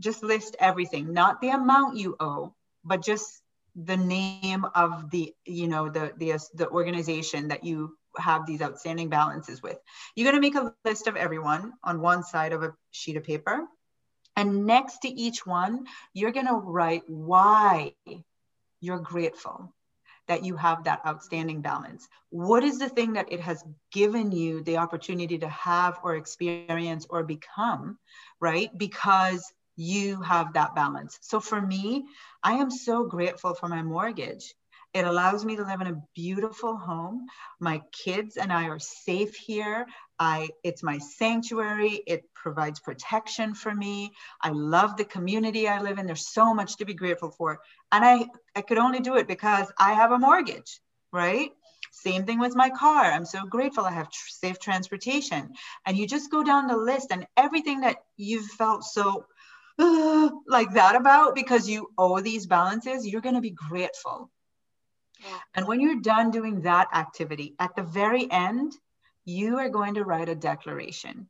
Just 0.00 0.22
list 0.22 0.56
everything, 0.60 1.12
not 1.12 1.40
the 1.40 1.50
amount 1.50 1.96
you 1.96 2.16
owe, 2.20 2.54
but 2.84 3.02
just 3.02 3.42
the 3.74 3.96
name 3.96 4.66
of 4.74 5.10
the 5.10 5.32
you 5.44 5.68
know 5.68 5.88
the 5.88 6.12
the 6.16 6.38
the 6.54 6.68
organization 6.68 7.48
that 7.48 7.64
you 7.64 7.96
have 8.16 8.46
these 8.46 8.62
outstanding 8.62 9.08
balances 9.08 9.62
with. 9.62 9.78
You're 10.14 10.30
going 10.30 10.40
to 10.40 10.40
make 10.40 10.54
a 10.56 10.74
list 10.84 11.06
of 11.06 11.16
everyone 11.16 11.72
on 11.84 12.00
one 12.00 12.22
side 12.22 12.52
of 12.52 12.62
a 12.62 12.74
sheet 12.90 13.16
of 13.16 13.24
paper. 13.24 13.66
And 14.36 14.66
next 14.66 15.00
to 15.00 15.08
each 15.08 15.44
one, 15.46 15.86
you're 16.12 16.32
going 16.32 16.46
to 16.46 16.54
write 16.54 17.02
why 17.06 17.94
you're 18.80 19.00
grateful 19.00 19.74
that 20.28 20.44
you 20.44 20.56
have 20.56 20.84
that 20.84 21.00
outstanding 21.06 21.60
balance. 21.60 22.06
What 22.30 22.62
is 22.62 22.78
the 22.78 22.88
thing 22.88 23.14
that 23.14 23.32
it 23.32 23.40
has 23.40 23.64
given 23.92 24.30
you 24.30 24.62
the 24.62 24.76
opportunity 24.76 25.38
to 25.38 25.48
have 25.48 25.98
or 26.02 26.16
experience 26.16 27.06
or 27.08 27.24
become, 27.24 27.98
right? 28.40 28.70
Because 28.76 29.42
you 29.78 30.20
have 30.22 30.52
that 30.54 30.74
balance. 30.74 31.18
So 31.22 31.40
for 31.40 31.60
me, 31.60 32.04
I 32.42 32.54
am 32.54 32.70
so 32.70 33.04
grateful 33.04 33.54
for 33.54 33.68
my 33.68 33.82
mortgage 33.82 34.54
it 34.94 35.04
allows 35.04 35.44
me 35.44 35.56
to 35.56 35.64
live 35.64 35.80
in 35.80 35.86
a 35.86 36.02
beautiful 36.14 36.76
home. 36.76 37.26
My 37.60 37.82
kids 37.92 38.36
and 38.36 38.52
I 38.52 38.68
are 38.68 38.78
safe 38.78 39.34
here. 39.36 39.86
I 40.18 40.48
it's 40.64 40.82
my 40.82 40.98
sanctuary. 40.98 42.02
It 42.06 42.24
provides 42.34 42.80
protection 42.80 43.54
for 43.54 43.74
me. 43.74 44.12
I 44.42 44.50
love 44.50 44.96
the 44.96 45.04
community 45.04 45.68
I 45.68 45.82
live 45.82 45.98
in. 45.98 46.06
There's 46.06 46.32
so 46.32 46.54
much 46.54 46.76
to 46.78 46.86
be 46.86 46.94
grateful 46.94 47.30
for. 47.30 47.60
And 47.92 48.04
I 48.04 48.26
I 48.56 48.62
could 48.62 48.78
only 48.78 49.00
do 49.00 49.16
it 49.16 49.28
because 49.28 49.70
I 49.78 49.92
have 49.92 50.10
a 50.10 50.18
mortgage, 50.18 50.80
right? 51.12 51.50
Same 51.92 52.24
thing 52.24 52.38
with 52.38 52.56
my 52.56 52.70
car. 52.70 53.04
I'm 53.04 53.26
so 53.26 53.44
grateful 53.44 53.84
I 53.84 53.92
have 53.92 54.10
tr- 54.10 54.28
safe 54.28 54.58
transportation. 54.58 55.52
And 55.86 55.96
you 55.96 56.06
just 56.06 56.30
go 56.30 56.42
down 56.42 56.66
the 56.66 56.76
list 56.76 57.08
and 57.10 57.26
everything 57.36 57.80
that 57.80 57.96
you've 58.16 58.46
felt 58.46 58.84
so 58.84 59.26
uh, 59.78 60.30
like 60.46 60.72
that 60.74 60.96
about 60.96 61.34
because 61.34 61.68
you 61.68 61.90
owe 61.96 62.20
these 62.20 62.46
balances, 62.46 63.06
you're 63.06 63.20
going 63.20 63.34
to 63.34 63.40
be 63.40 63.50
grateful 63.50 64.30
and 65.54 65.66
when 65.66 65.80
you're 65.80 66.00
done 66.00 66.30
doing 66.30 66.62
that 66.62 66.88
activity, 66.94 67.54
at 67.58 67.74
the 67.74 67.82
very 67.82 68.30
end, 68.30 68.72
you 69.24 69.58
are 69.58 69.68
going 69.68 69.94
to 69.94 70.04
write 70.04 70.28
a 70.28 70.34
declaration. 70.34 71.28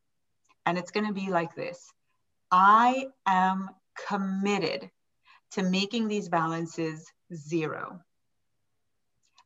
And 0.67 0.77
it's 0.77 0.91
going 0.91 1.07
to 1.07 1.13
be 1.13 1.31
like 1.31 1.55
this 1.55 1.91
I 2.51 3.07
am 3.27 3.71
committed 4.09 4.91
to 5.53 5.63
making 5.63 6.09
these 6.09 6.29
balances 6.29 7.11
zero. 7.35 8.01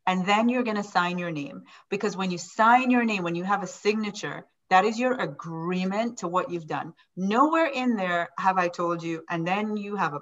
And 0.04 0.26
then 0.26 0.49
you're 0.49 0.64
going 0.64 0.76
to 0.76 0.82
sign 0.82 1.18
your 1.18 1.30
name 1.30 1.62
because 1.88 2.16
when 2.16 2.32
you 2.32 2.38
sign 2.38 2.90
your 2.90 3.04
name, 3.04 3.23
when 3.23 3.37
you 3.37 3.44
have 3.44 3.62
a 3.62 3.68
signature, 3.68 4.44
that 4.73 4.87
is 4.87 4.99
your 4.99 5.21
agreement 5.21 6.17
to 6.17 6.29
what 6.29 6.50
you've 6.50 6.67
done. 6.67 6.95
Nowhere 7.14 7.67
in 7.67 7.95
there 7.95 8.31
have 8.38 8.57
I 8.57 8.69
told 8.69 9.02
you, 9.02 9.23
and 9.29 9.47
then 9.47 9.76
you 9.76 9.97
have 9.97 10.14
a 10.14 10.21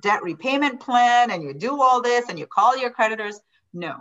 debt 0.00 0.22
repayment 0.22 0.80
plan 0.80 1.30
and 1.30 1.42
you 1.42 1.52
do 1.52 1.82
all 1.82 2.00
this 2.00 2.30
and 2.30 2.38
you 2.38 2.46
call 2.46 2.74
your 2.74 2.88
creditors. 2.90 3.38
No. 3.74 3.96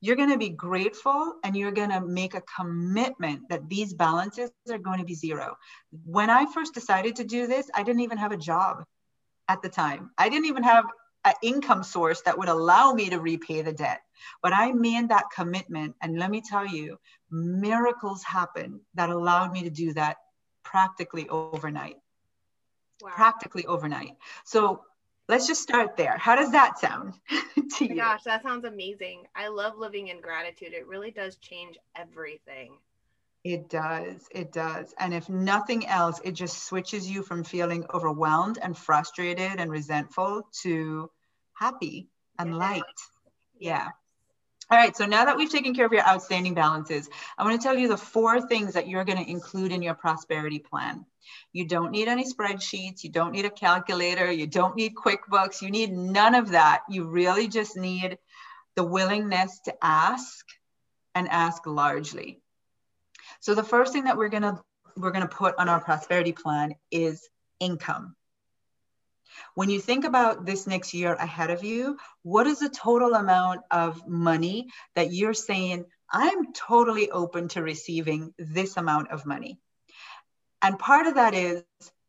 You're 0.00 0.14
going 0.14 0.30
to 0.30 0.38
be 0.38 0.50
grateful 0.50 1.34
and 1.42 1.56
you're 1.56 1.72
going 1.72 1.90
to 1.90 2.00
make 2.00 2.34
a 2.34 2.42
commitment 2.42 3.48
that 3.48 3.68
these 3.68 3.92
balances 3.92 4.52
are 4.70 4.78
going 4.78 5.00
to 5.00 5.04
be 5.04 5.14
zero. 5.14 5.56
When 6.04 6.30
I 6.30 6.46
first 6.52 6.72
decided 6.72 7.16
to 7.16 7.24
do 7.24 7.48
this, 7.48 7.68
I 7.74 7.82
didn't 7.82 8.02
even 8.02 8.18
have 8.18 8.32
a 8.32 8.36
job 8.36 8.84
at 9.48 9.62
the 9.62 9.68
time. 9.68 10.10
I 10.16 10.28
didn't 10.28 10.46
even 10.46 10.62
have 10.62 10.84
an 11.24 11.34
income 11.42 11.82
source 11.82 12.20
that 12.22 12.38
would 12.38 12.48
allow 12.48 12.92
me 12.92 13.10
to 13.10 13.20
repay 13.20 13.62
the 13.62 13.72
debt. 13.72 14.00
But 14.42 14.52
I 14.52 14.72
made 14.72 15.08
that 15.08 15.24
commitment. 15.34 15.96
And 16.00 16.18
let 16.18 16.30
me 16.30 16.42
tell 16.42 16.66
you, 16.66 16.98
miracles 17.30 18.22
happened 18.22 18.80
that 18.94 19.10
allowed 19.10 19.52
me 19.52 19.62
to 19.64 19.70
do 19.70 19.92
that 19.94 20.16
practically 20.62 21.28
overnight. 21.28 21.96
Wow. 23.02 23.10
Practically 23.14 23.66
overnight. 23.66 24.16
So 24.44 24.82
let's 25.28 25.46
just 25.46 25.62
start 25.62 25.96
there. 25.96 26.16
How 26.16 26.36
does 26.36 26.52
that 26.52 26.78
sound 26.78 27.14
to 27.28 27.84
oh 27.84 27.88
you? 27.88 27.96
Gosh, 27.96 28.22
that 28.24 28.42
sounds 28.42 28.64
amazing. 28.64 29.24
I 29.34 29.48
love 29.48 29.76
living 29.76 30.08
in 30.08 30.20
gratitude. 30.20 30.72
It 30.72 30.86
really 30.86 31.10
does 31.10 31.36
change 31.36 31.76
everything. 31.96 32.78
It 33.44 33.68
does. 33.68 34.26
It 34.30 34.52
does. 34.52 34.94
And 34.98 35.12
if 35.12 35.28
nothing 35.28 35.86
else, 35.86 36.18
it 36.24 36.32
just 36.32 36.66
switches 36.66 37.08
you 37.08 37.22
from 37.22 37.44
feeling 37.44 37.84
overwhelmed 37.92 38.58
and 38.60 38.76
frustrated 38.76 39.60
and 39.60 39.70
resentful 39.70 40.48
to 40.62 41.10
happy 41.52 42.08
and 42.38 42.56
light. 42.56 42.82
Yeah. 43.58 43.88
All 44.70 44.78
right, 44.78 44.96
so 44.96 45.04
now 45.04 45.26
that 45.26 45.36
we've 45.36 45.50
taken 45.50 45.74
care 45.74 45.84
of 45.84 45.92
your 45.92 46.08
outstanding 46.08 46.54
balances, 46.54 47.10
I 47.36 47.44
want 47.44 47.60
to 47.60 47.62
tell 47.62 47.76
you 47.76 47.86
the 47.86 47.98
four 47.98 48.40
things 48.40 48.72
that 48.72 48.88
you're 48.88 49.04
going 49.04 49.22
to 49.22 49.30
include 49.30 49.72
in 49.72 49.82
your 49.82 49.92
prosperity 49.92 50.58
plan. 50.58 51.04
You 51.52 51.68
don't 51.68 51.90
need 51.90 52.08
any 52.08 52.24
spreadsheets, 52.24 53.04
you 53.04 53.10
don't 53.10 53.32
need 53.32 53.44
a 53.44 53.50
calculator, 53.50 54.32
you 54.32 54.46
don't 54.46 54.74
need 54.74 54.94
QuickBooks, 54.94 55.60
you 55.60 55.70
need 55.70 55.92
none 55.92 56.34
of 56.34 56.52
that. 56.52 56.82
You 56.88 57.04
really 57.04 57.46
just 57.46 57.76
need 57.76 58.16
the 58.74 58.84
willingness 58.84 59.60
to 59.66 59.74
ask 59.84 60.46
and 61.14 61.28
ask 61.28 61.66
largely. 61.66 62.40
So 63.44 63.54
the 63.54 63.62
first 63.62 63.92
thing 63.92 64.04
that 64.04 64.16
we're 64.16 64.30
to 64.30 64.58
we're 64.96 65.10
to 65.12 65.28
put 65.28 65.54
on 65.58 65.68
our 65.68 65.78
prosperity 65.78 66.32
plan 66.32 66.76
is 66.90 67.28
income. 67.60 68.16
When 69.54 69.68
you 69.68 69.80
think 69.80 70.06
about 70.06 70.46
this 70.46 70.66
next 70.66 70.94
year 70.94 71.12
ahead 71.12 71.50
of 71.50 71.62
you, 71.62 71.98
what 72.22 72.46
is 72.46 72.60
the 72.60 72.70
total 72.70 73.12
amount 73.12 73.60
of 73.70 74.08
money 74.08 74.68
that 74.94 75.12
you're 75.12 75.34
saying, 75.34 75.84
I'm 76.10 76.54
totally 76.54 77.10
open 77.10 77.48
to 77.48 77.62
receiving 77.62 78.32
this 78.38 78.78
amount 78.78 79.10
of 79.10 79.26
money? 79.26 79.58
And 80.62 80.78
part 80.78 81.06
of 81.06 81.16
that 81.16 81.34
is 81.34 81.64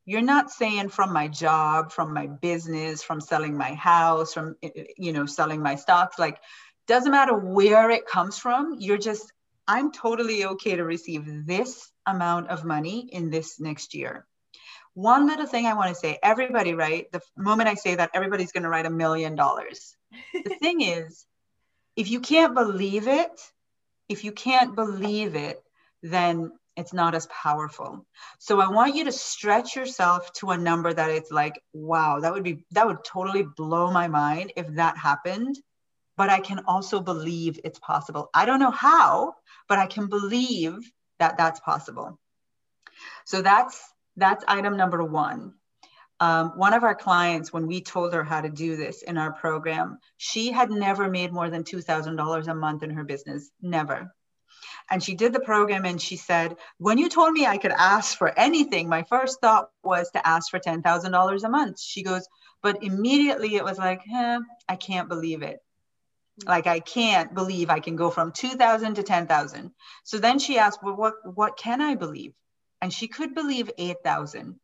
you're 0.05 0.21
not 0.21 0.51
saying 0.51 0.87
from 0.87 1.11
my 1.11 1.27
job, 1.27 1.91
from 1.91 2.13
my 2.13 2.27
business, 2.27 3.03
from 3.03 3.19
selling 3.19 3.57
my 3.57 3.73
house, 3.73 4.33
from 4.33 4.55
you 4.61 5.11
know, 5.11 5.25
selling 5.25 5.61
my 5.61 5.75
stocks, 5.75 6.17
like 6.17 6.39
doesn't 6.87 7.11
matter 7.11 7.35
where 7.35 7.89
it 7.89 8.07
comes 8.07 8.37
from, 8.37 8.77
you're 8.79 8.97
just 8.97 9.33
I'm 9.67 9.91
totally 9.91 10.45
okay 10.45 10.75
to 10.75 10.83
receive 10.83 11.45
this 11.45 11.91
amount 12.05 12.49
of 12.49 12.63
money 12.63 13.09
in 13.11 13.29
this 13.29 13.59
next 13.59 13.93
year. 13.93 14.25
One 14.93 15.27
little 15.27 15.47
thing 15.47 15.65
I 15.65 15.73
want 15.73 15.89
to 15.89 15.95
say 15.95 16.19
everybody, 16.21 16.73
right? 16.73 17.11
The 17.11 17.21
moment 17.35 17.67
I 17.67 17.73
say 17.73 17.95
that, 17.95 18.11
everybody's 18.13 18.51
going 18.51 18.63
to 18.63 18.69
write 18.69 18.85
a 18.85 18.91
million 18.91 19.35
dollars. 19.35 19.95
The 20.33 20.55
thing 20.61 20.81
is, 20.81 21.25
if 21.95 22.09
you 22.09 22.19
can't 22.19 22.53
believe 22.53 23.07
it, 23.07 23.31
if 24.07 24.23
you 24.23 24.31
can't 24.31 24.75
believe 24.75 25.35
it, 25.35 25.61
then 26.03 26.51
it's 26.77 26.93
not 26.93 27.15
as 27.15 27.27
powerful. 27.27 28.05
So 28.39 28.59
I 28.59 28.69
want 28.69 28.95
you 28.95 29.05
to 29.05 29.11
stretch 29.11 29.75
yourself 29.75 30.31
to 30.33 30.51
a 30.51 30.57
number 30.57 30.93
that 30.93 31.09
it's 31.09 31.31
like, 31.31 31.59
wow, 31.73 32.19
that 32.19 32.33
would 32.33 32.43
be, 32.43 32.65
that 32.71 32.85
would 32.85 33.03
totally 33.03 33.43
blow 33.43 33.91
my 33.91 34.07
mind 34.07 34.53
if 34.55 34.67
that 34.75 34.97
happened 34.97 35.57
but 36.17 36.29
I 36.29 36.39
can 36.39 36.61
also 36.67 36.99
believe 36.99 37.59
it's 37.63 37.79
possible. 37.79 38.29
I 38.33 38.45
don't 38.45 38.59
know 38.59 38.71
how, 38.71 39.35
but 39.67 39.79
I 39.79 39.87
can 39.87 40.07
believe 40.07 40.77
that 41.19 41.37
that's 41.37 41.59
possible. 41.59 42.19
So 43.25 43.41
that's 43.41 43.81
that's 44.15 44.45
item 44.47 44.77
number 44.77 45.03
one. 45.03 45.53
Um, 46.21 46.53
one 46.55 46.73
of 46.73 46.83
our 46.83 46.95
clients, 46.95 47.51
when 47.51 47.67
we 47.67 47.81
told 47.81 48.13
her 48.13 48.23
how 48.23 48.39
to 48.39 48.49
do 48.49 48.77
this 48.77 49.01
in 49.01 49.17
our 49.17 49.33
program, 49.33 49.99
she 50.15 50.49
had 50.51 50.71
never 50.71 51.09
made 51.09 51.33
more 51.33 51.49
than 51.49 51.65
$2,000 51.65 52.47
a 52.47 52.55
month 52.55 52.83
in 52.83 52.89
her 52.91 53.03
business, 53.03 53.51
never. 53.61 54.15
And 54.89 55.03
she 55.03 55.15
did 55.15 55.33
the 55.33 55.41
program 55.41 55.83
and 55.85 56.01
she 56.01 56.15
said, 56.15 56.55
When 56.77 56.97
you 56.97 57.09
told 57.09 57.33
me 57.33 57.45
I 57.45 57.57
could 57.57 57.71
ask 57.71 58.17
for 58.17 58.37
anything, 58.39 58.87
my 58.87 59.03
first 59.03 59.41
thought 59.41 59.69
was 59.83 60.09
to 60.11 60.25
ask 60.25 60.49
for 60.49 60.59
$10,000 60.59 61.43
a 61.43 61.49
month. 61.49 61.81
She 61.81 62.03
goes, 62.03 62.25
But 62.61 62.83
immediately 62.83 63.55
it 63.55 63.65
was 63.65 63.77
like, 63.77 64.01
eh, 64.13 64.39
I 64.69 64.75
can't 64.77 65.09
believe 65.09 65.41
it. 65.41 65.59
Like 66.43 66.67
I 66.67 66.81
can't 66.81 67.33
believe 67.33 67.69
I 67.69 67.79
can 67.79 67.95
go 67.95 68.09
from 68.09 68.33
2000 68.33 68.95
to 68.95 69.03
10,000. 69.03 69.71
So 70.03 70.17
then 70.17 70.39
she 70.39 70.57
asked, 70.57 70.83
well, 70.83 70.95
what, 70.95 71.13
what 71.23 71.55
can 71.57 71.79
I 71.81 71.95
believe? 71.95 72.33
And 72.81 72.91
she 72.91 73.07
could 73.07 73.33
believe 73.33 73.71
8,000. 73.77 74.59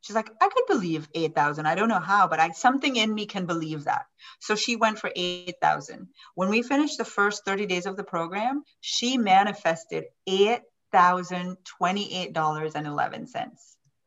She's 0.00 0.16
like, 0.16 0.30
I 0.40 0.48
could 0.48 0.64
believe 0.66 1.06
8,000. 1.14 1.66
I 1.66 1.74
don't 1.74 1.90
know 1.90 2.00
how, 2.00 2.26
but 2.26 2.40
I, 2.40 2.50
something 2.50 2.96
in 2.96 3.14
me 3.14 3.26
can 3.26 3.44
believe 3.46 3.84
that. 3.84 4.06
So 4.40 4.56
she 4.56 4.74
went 4.76 4.98
for 4.98 5.12
8,000. 5.14 6.08
When 6.34 6.48
we 6.48 6.62
finished 6.62 6.96
the 6.98 7.04
first 7.04 7.44
30 7.44 7.66
days 7.66 7.86
of 7.86 7.96
the 7.96 8.04
program, 8.04 8.64
she 8.80 9.16
manifested 9.18 10.06
$8,028.11. 10.28 13.26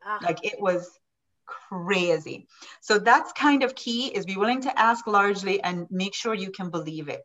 Ah. 0.04 0.18
Like 0.20 0.44
it 0.44 0.60
was 0.60 0.90
crazy. 1.46 2.46
So 2.80 2.98
that's 2.98 3.32
kind 3.32 3.62
of 3.62 3.74
key 3.74 4.08
is 4.08 4.26
be 4.26 4.36
willing 4.36 4.62
to 4.62 4.78
ask 4.78 5.06
largely 5.06 5.62
and 5.62 5.86
make 5.90 6.14
sure 6.14 6.34
you 6.34 6.50
can 6.50 6.70
believe 6.70 7.08
it. 7.08 7.22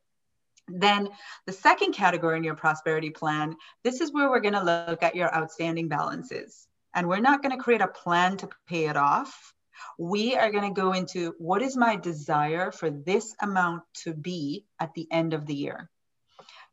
Then 0.67 1.09
the 1.45 1.53
second 1.53 1.93
category 1.93 2.37
in 2.37 2.43
your 2.43 2.55
prosperity 2.55 3.09
plan, 3.09 3.55
this 3.83 4.01
is 4.01 4.13
where 4.13 4.29
we're 4.29 4.39
going 4.39 4.53
to 4.53 4.63
look 4.63 5.03
at 5.03 5.15
your 5.15 5.33
outstanding 5.35 5.87
balances. 5.87 6.67
And 6.93 7.07
we're 7.07 7.19
not 7.19 7.41
going 7.41 7.55
to 7.55 7.63
create 7.63 7.81
a 7.81 7.87
plan 7.87 8.37
to 8.37 8.49
pay 8.67 8.87
it 8.87 8.97
off. 8.97 9.53
We 9.97 10.35
are 10.35 10.51
going 10.51 10.73
to 10.73 10.81
go 10.81 10.93
into 10.93 11.33
what 11.37 11.61
is 11.61 11.77
my 11.77 11.95
desire 11.95 12.71
for 12.71 12.89
this 12.89 13.35
amount 13.41 13.83
to 14.03 14.13
be 14.13 14.65
at 14.79 14.93
the 14.93 15.07
end 15.11 15.33
of 15.33 15.45
the 15.45 15.55
year. 15.55 15.89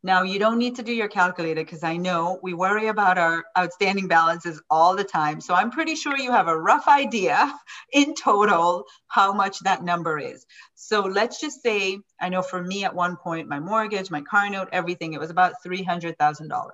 Now, 0.03 0.23
you 0.23 0.37
don't 0.37 0.59
need 0.59 0.75
to 0.75 0.83
do 0.83 0.93
your 0.93 1.07
calculator 1.07 1.63
because 1.63 1.83
I 1.83 1.97
know 1.97 2.39
we 2.43 2.53
worry 2.53 2.87
about 2.87 3.17
our 3.17 3.43
outstanding 3.57 4.07
balances 4.07 4.61
all 4.69 4.95
the 4.95 5.03
time. 5.03 5.41
So 5.41 5.55
I'm 5.55 5.71
pretty 5.71 5.95
sure 5.95 6.17
you 6.17 6.31
have 6.31 6.47
a 6.47 6.57
rough 6.57 6.87
idea 6.87 7.53
in 7.93 8.13
total 8.13 8.85
how 9.07 9.33
much 9.33 9.59
that 9.61 9.83
number 9.83 10.19
is. 10.19 10.45
So 10.75 11.01
let's 11.01 11.41
just 11.41 11.61
say, 11.63 11.97
I 12.21 12.29
know 12.29 12.43
for 12.43 12.61
me 12.61 12.83
at 12.83 12.93
one 12.93 13.17
point, 13.17 13.49
my 13.49 13.59
mortgage, 13.59 14.11
my 14.11 14.21
car 14.21 14.49
note, 14.49 14.69
everything, 14.71 15.13
it 15.13 15.19
was 15.19 15.31
about 15.31 15.55
$300,000 15.65 16.69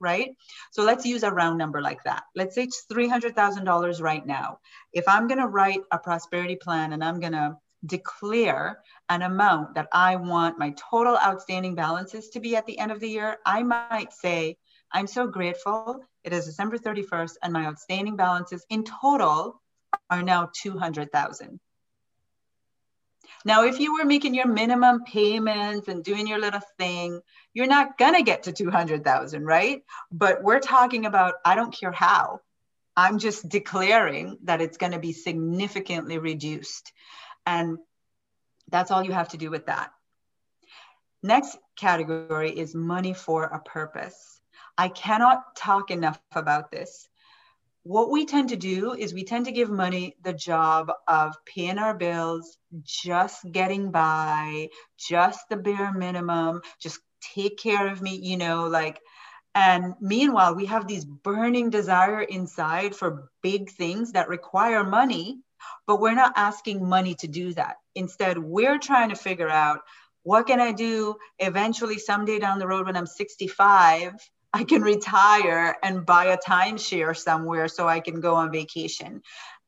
right? 0.00 0.30
So 0.72 0.82
let's 0.82 1.06
use 1.06 1.22
a 1.22 1.30
round 1.30 1.56
number 1.56 1.80
like 1.80 2.02
that. 2.04 2.24
Let's 2.34 2.54
say 2.56 2.64
it's 2.64 2.84
$300,000 2.90 4.02
right 4.02 4.26
now. 4.26 4.58
If 4.92 5.06
I'm 5.06 5.28
going 5.28 5.38
to 5.38 5.46
write 5.46 5.80
a 5.92 5.98
prosperity 5.98 6.56
plan 6.56 6.92
and 6.92 7.04
I'm 7.04 7.20
going 7.20 7.32
to 7.32 7.56
declare 7.86 8.80
an 9.08 9.22
amount 9.22 9.74
that 9.74 9.88
I 9.92 10.16
want 10.16 10.58
my 10.58 10.74
total 10.76 11.16
outstanding 11.16 11.74
balances 11.74 12.30
to 12.30 12.40
be 12.40 12.56
at 12.56 12.66
the 12.66 12.78
end 12.78 12.92
of 12.92 13.00
the 13.00 13.08
year, 13.08 13.38
I 13.46 13.62
might 13.62 14.12
say, 14.12 14.56
I'm 14.92 15.06
so 15.06 15.26
grateful. 15.26 16.04
It 16.24 16.32
is 16.32 16.46
December 16.46 16.78
31st, 16.78 17.32
and 17.42 17.52
my 17.52 17.66
outstanding 17.66 18.16
balances 18.16 18.64
in 18.70 18.84
total 18.84 19.60
are 20.10 20.22
now 20.22 20.50
200,000. 20.62 21.60
Now, 23.44 23.64
if 23.64 23.78
you 23.78 23.94
were 23.94 24.04
making 24.04 24.34
your 24.34 24.48
minimum 24.48 25.04
payments 25.04 25.88
and 25.88 26.02
doing 26.02 26.26
your 26.26 26.38
little 26.38 26.60
thing, 26.76 27.20
you're 27.54 27.66
not 27.66 27.96
going 27.96 28.14
to 28.14 28.22
get 28.22 28.44
to 28.44 28.52
200,000, 28.52 29.44
right? 29.44 29.82
But 30.10 30.42
we're 30.42 30.60
talking 30.60 31.06
about, 31.06 31.34
I 31.44 31.54
don't 31.54 31.74
care 31.78 31.92
how. 31.92 32.40
I'm 32.96 33.18
just 33.18 33.48
declaring 33.48 34.38
that 34.44 34.60
it's 34.60 34.76
going 34.76 34.92
to 34.92 34.98
be 34.98 35.12
significantly 35.12 36.18
reduced. 36.18 36.92
And 37.48 37.78
that's 38.68 38.90
all 38.90 39.02
you 39.02 39.12
have 39.12 39.30
to 39.30 39.38
do 39.38 39.50
with 39.50 39.66
that. 39.66 39.90
Next 41.22 41.56
category 41.76 42.50
is 42.50 42.74
money 42.74 43.14
for 43.14 43.44
a 43.44 43.58
purpose. 43.58 44.42
I 44.76 44.88
cannot 44.90 45.56
talk 45.56 45.90
enough 45.90 46.20
about 46.32 46.70
this. 46.70 47.08
What 47.84 48.10
we 48.10 48.26
tend 48.26 48.50
to 48.50 48.56
do 48.56 48.92
is 48.92 49.14
we 49.14 49.24
tend 49.24 49.46
to 49.46 49.52
give 49.52 49.70
money 49.70 50.14
the 50.22 50.34
job 50.34 50.92
of 51.08 51.34
paying 51.46 51.78
our 51.78 51.94
bills, 51.94 52.58
just 52.82 53.50
getting 53.50 53.90
by, 53.92 54.68
just 54.98 55.48
the 55.48 55.56
bare 55.56 55.94
minimum, 55.94 56.60
just 56.78 57.00
take 57.34 57.56
care 57.56 57.88
of 57.88 58.02
me, 58.02 58.20
you 58.22 58.36
know, 58.36 58.66
like 58.66 59.00
and 59.54 59.94
meanwhile, 60.00 60.54
we 60.54 60.66
have 60.66 60.86
these 60.86 61.06
burning 61.06 61.70
desire 61.70 62.20
inside 62.20 62.94
for 62.94 63.30
big 63.42 63.70
things 63.70 64.12
that 64.12 64.28
require 64.28 64.84
money 64.84 65.40
but 65.86 66.00
we're 66.00 66.14
not 66.14 66.32
asking 66.36 66.88
money 66.88 67.14
to 67.16 67.28
do 67.28 67.52
that. 67.54 67.76
Instead, 67.94 68.38
we're 68.38 68.78
trying 68.78 69.10
to 69.10 69.16
figure 69.16 69.48
out 69.48 69.80
what 70.22 70.46
can 70.46 70.60
I 70.60 70.72
do 70.72 71.16
eventually 71.38 71.98
someday 71.98 72.38
down 72.38 72.58
the 72.58 72.66
road 72.66 72.86
when 72.86 72.96
I'm 72.96 73.06
65 73.06 74.14
I 74.52 74.64
can 74.64 74.82
retire 74.82 75.76
and 75.82 76.06
buy 76.06 76.26
a 76.26 76.38
timeshare 76.38 77.16
somewhere 77.16 77.68
so 77.68 77.86
I 77.86 78.00
can 78.00 78.20
go 78.20 78.34
on 78.34 78.50
vacation. 78.50 79.22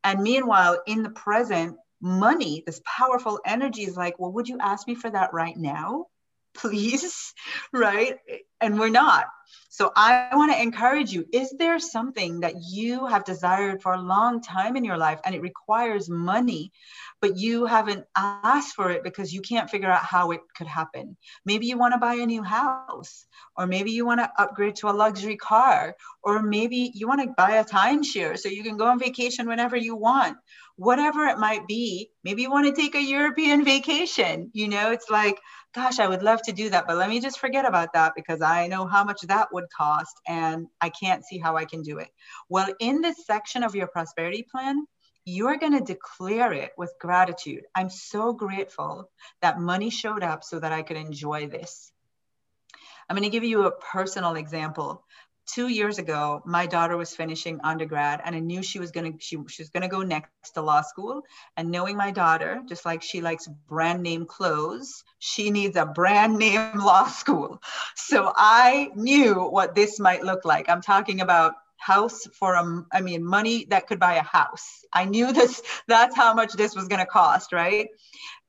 And 0.05 0.23
meanwhile, 0.23 0.81
in 0.87 1.03
the 1.03 1.11
present, 1.11 1.77
money, 2.01 2.63
this 2.65 2.81
powerful 2.85 3.41
energy 3.45 3.83
is 3.83 3.97
like, 3.97 4.19
well, 4.19 4.33
would 4.33 4.49
you 4.49 4.59
ask 4.59 4.89
me 4.89 4.95
for 4.95 5.11
that 5.11 5.35
right 5.35 5.57
now? 5.57 6.07
Please, 6.55 7.35
right? 7.73 8.17
And 8.61 8.79
we're 8.79 8.89
not. 8.89 9.27
So 9.69 9.93
I 9.95 10.29
want 10.35 10.53
to 10.53 10.61
encourage 10.61 11.13
you 11.13 11.27
is 11.33 11.55
there 11.59 11.79
something 11.79 12.41
that 12.41 12.55
you 12.71 13.07
have 13.07 13.25
desired 13.25 13.83
for 13.83 13.93
a 13.93 14.01
long 14.01 14.43
time 14.43 14.77
in 14.77 14.85
your 14.85 14.99
life 14.99 15.21
and 15.25 15.35
it 15.35 15.43
requires 15.43 16.09
money, 16.09 16.73
but 17.21 17.37
you 17.39 17.67
haven't 17.67 18.05
asked 18.17 18.75
for 18.75 18.91
it 18.91 19.05
because 19.05 19.33
you 19.33 19.41
can't 19.41 19.71
figure 19.71 19.91
out 19.91 20.05
how 20.05 20.33
it 20.33 20.41
could 20.57 20.67
happen? 20.67 21.17
Maybe 21.45 21.67
you 21.67 21.79
want 21.79 21.95
to 21.95 21.99
buy 21.99 22.15
a 22.15 22.27
new 22.27 22.43
house, 22.43 23.27
or 23.57 23.67
maybe 23.67 23.93
you 23.93 24.05
want 24.05 24.21
to 24.21 24.31
upgrade 24.39 24.77
to 24.77 24.89
a 24.89 24.93
luxury 24.93 25.37
car, 25.37 25.95
or 26.23 26.43
maybe 26.43 26.91
you 26.95 27.07
want 27.07 27.23
to 27.23 27.35
buy 27.37 27.53
a 27.53 27.65
timeshare 27.65 28.39
so 28.39 28.49
you 28.49 28.63
can 28.63 28.77
go 28.77 28.87
on 28.87 28.99
vacation 28.99 29.47
whenever 29.47 29.77
you 29.77 29.95
want. 29.97 30.37
Whatever 30.77 31.27
it 31.27 31.39
might 31.39 31.67
be, 31.67 32.11
maybe 32.25 32.43
you 32.43 32.51
want 32.51 32.67
to 32.67 32.81
take 32.81 32.95
a 32.95 33.03
European 33.03 33.65
vacation. 33.65 34.51
You 34.53 34.69
know, 34.69 34.93
it's 34.93 35.11
like, 35.11 35.39
gosh, 35.75 35.99
I 35.99 36.09
would 36.09 36.23
love 36.23 36.43
to 36.43 36.53
do 36.53 36.71
that, 36.71 36.87
but 36.87 36.97
let 36.97 37.09
me 37.09 37.21
just 37.21 37.39
forget 37.39 37.67
about 37.67 37.93
that 37.93 38.13
because 38.17 38.41
I 38.41 38.67
know 38.67 38.87
how 38.87 39.05
much 39.05 39.23
that 39.23 39.53
would 39.53 39.71
cost 39.77 40.15
and 40.27 40.67
I 40.81 40.91
can't 40.91 41.25
see 41.25 41.39
how 41.39 41.57
I 41.57 41.65
can 41.65 41.83
do 41.83 41.99
it. 41.99 42.09
Well, 42.49 42.69
in 42.81 43.01
this 43.01 43.27
section 43.27 43.63
of 43.63 43.75
your 43.75 43.87
prosperity 43.87 44.47
plan, 44.51 44.87
you're 45.25 45.59
going 45.59 45.79
to 45.79 45.85
declare 45.85 46.53
it 46.53 46.73
with 46.77 46.95
gratitude. 46.99 47.65
I'm 47.75 47.91
so 47.91 48.33
grateful 48.33 49.11
that 49.43 49.61
money 49.61 49.91
showed 49.91 50.23
up 50.23 50.45
so 50.45 50.59
that 50.59 50.73
I 50.73 50.83
could 50.83 50.97
enjoy 50.97 51.47
this. 51.47 51.93
I'm 53.09 53.17
going 53.17 53.29
to 53.29 53.31
give 53.31 53.45
you 53.45 53.65
a 53.65 53.73
personal 53.73 54.37
example 54.37 55.05
two 55.53 55.69
years 55.69 55.99
ago, 55.99 56.43
my 56.45 56.67
daughter 56.67 56.97
was 56.97 57.15
finishing 57.15 57.61
undergrad 57.65 58.21
and 58.25 58.35
I 58.35 58.39
knew 58.41 58.63
she 58.63 58.79
was 58.79 58.91
going 58.91 59.13
to, 59.13 59.19
she, 59.21 59.37
she 59.49 59.63
was 59.63 59.71
going 59.71 59.83
to 59.83 59.89
go 59.89 60.03
next 60.03 60.51
to 60.55 60.63
law 60.63 60.83
school. 60.83 61.23
And 61.57 61.71
knowing 61.71 61.97
my 61.97 62.11
daughter, 62.11 62.63
just 62.69 62.85
like 62.85 63.03
she 63.03 63.21
likes 63.21 63.49
brand 63.69 64.03
name 64.03 64.27
clothes, 64.27 65.05
she 65.19 65.51
needs 65.51 65.77
a 65.77 65.87
brand 65.87 66.39
name 66.39 66.79
law 66.79 67.07
school. 67.07 67.61
So 67.97 68.33
I 68.37 68.91
knew 68.95 69.35
what 69.35 69.75
this 69.75 69.99
might 69.99 70.23
look 70.23 70.45
like. 70.45 70.69
I'm 70.69 70.83
talking 70.83 71.21
about 71.21 71.55
house 71.77 72.27
for 72.39 72.55
a, 72.55 72.85
I 72.93 73.01
mean, 73.01 73.25
money 73.25 73.67
that 73.71 73.87
could 73.87 73.99
buy 73.99 74.15
a 74.15 74.23
house. 74.23 74.85
I 74.93 75.07
knew 75.07 75.33
this, 75.33 75.63
that's 75.89 76.15
how 76.15 76.35
much 76.35 76.53
this 76.53 76.77
was 76.77 76.89
going 76.89 77.01
to 77.01 77.07
cost. 77.07 77.53
Right. 77.53 77.89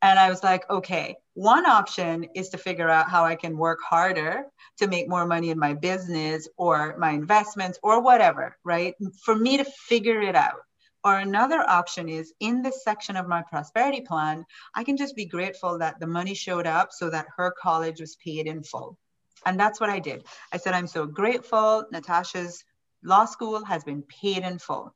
And 0.02 0.18
I 0.18 0.30
was 0.30 0.44
like, 0.44 0.68
okay, 0.70 1.16
one 1.36 1.66
option 1.66 2.26
is 2.36 2.50
to 2.50 2.58
figure 2.58 2.90
out 2.90 3.10
how 3.10 3.24
I 3.24 3.36
can 3.36 3.58
work 3.58 3.80
harder 3.88 4.46
to 4.80 4.88
make 4.88 5.08
more 5.08 5.28
money 5.28 5.52
in 5.52 5.60
my 5.60 5.76
business 5.76 6.48
or 6.58 6.96
my 6.98 7.12
investments 7.12 7.78
or 7.84 8.02
whatever, 8.02 8.58
right? 8.64 8.96
For 9.24 9.36
me 9.36 9.58
to 9.58 9.66
figure 9.66 10.22
it 10.22 10.36
out. 10.36 10.62
Or 11.04 11.18
another 11.18 11.60
option 11.68 12.10
is 12.10 12.34
in 12.40 12.62
this 12.62 12.84
section 12.84 13.16
of 13.16 13.28
my 13.28 13.42
prosperity 13.42 14.02
plan, 14.02 14.46
I 14.76 14.84
can 14.84 14.98
just 14.98 15.16
be 15.16 15.26
grateful 15.26 15.80
that 15.80 16.00
the 16.00 16.08
money 16.08 16.36
showed 16.36 16.68
up 16.68 16.90
so 16.92 17.10
that 17.10 17.28
her 17.38 17.54
college 17.60 18.00
was 18.00 18.18
paid 18.24 18.46
in 18.46 18.64
full. 18.64 18.98
And 19.46 19.60
that's 19.60 19.80
what 19.80 19.90
I 19.90 20.00
did. 20.00 20.26
I 20.52 20.58
said, 20.58 20.74
I'm 20.74 20.88
so 20.88 21.08
grateful. 21.08 21.86
Natasha's 21.92 22.64
law 23.04 23.26
school 23.26 23.66
has 23.66 23.84
been 23.84 24.04
paid 24.04 24.44
in 24.44 24.60
full. 24.60 24.96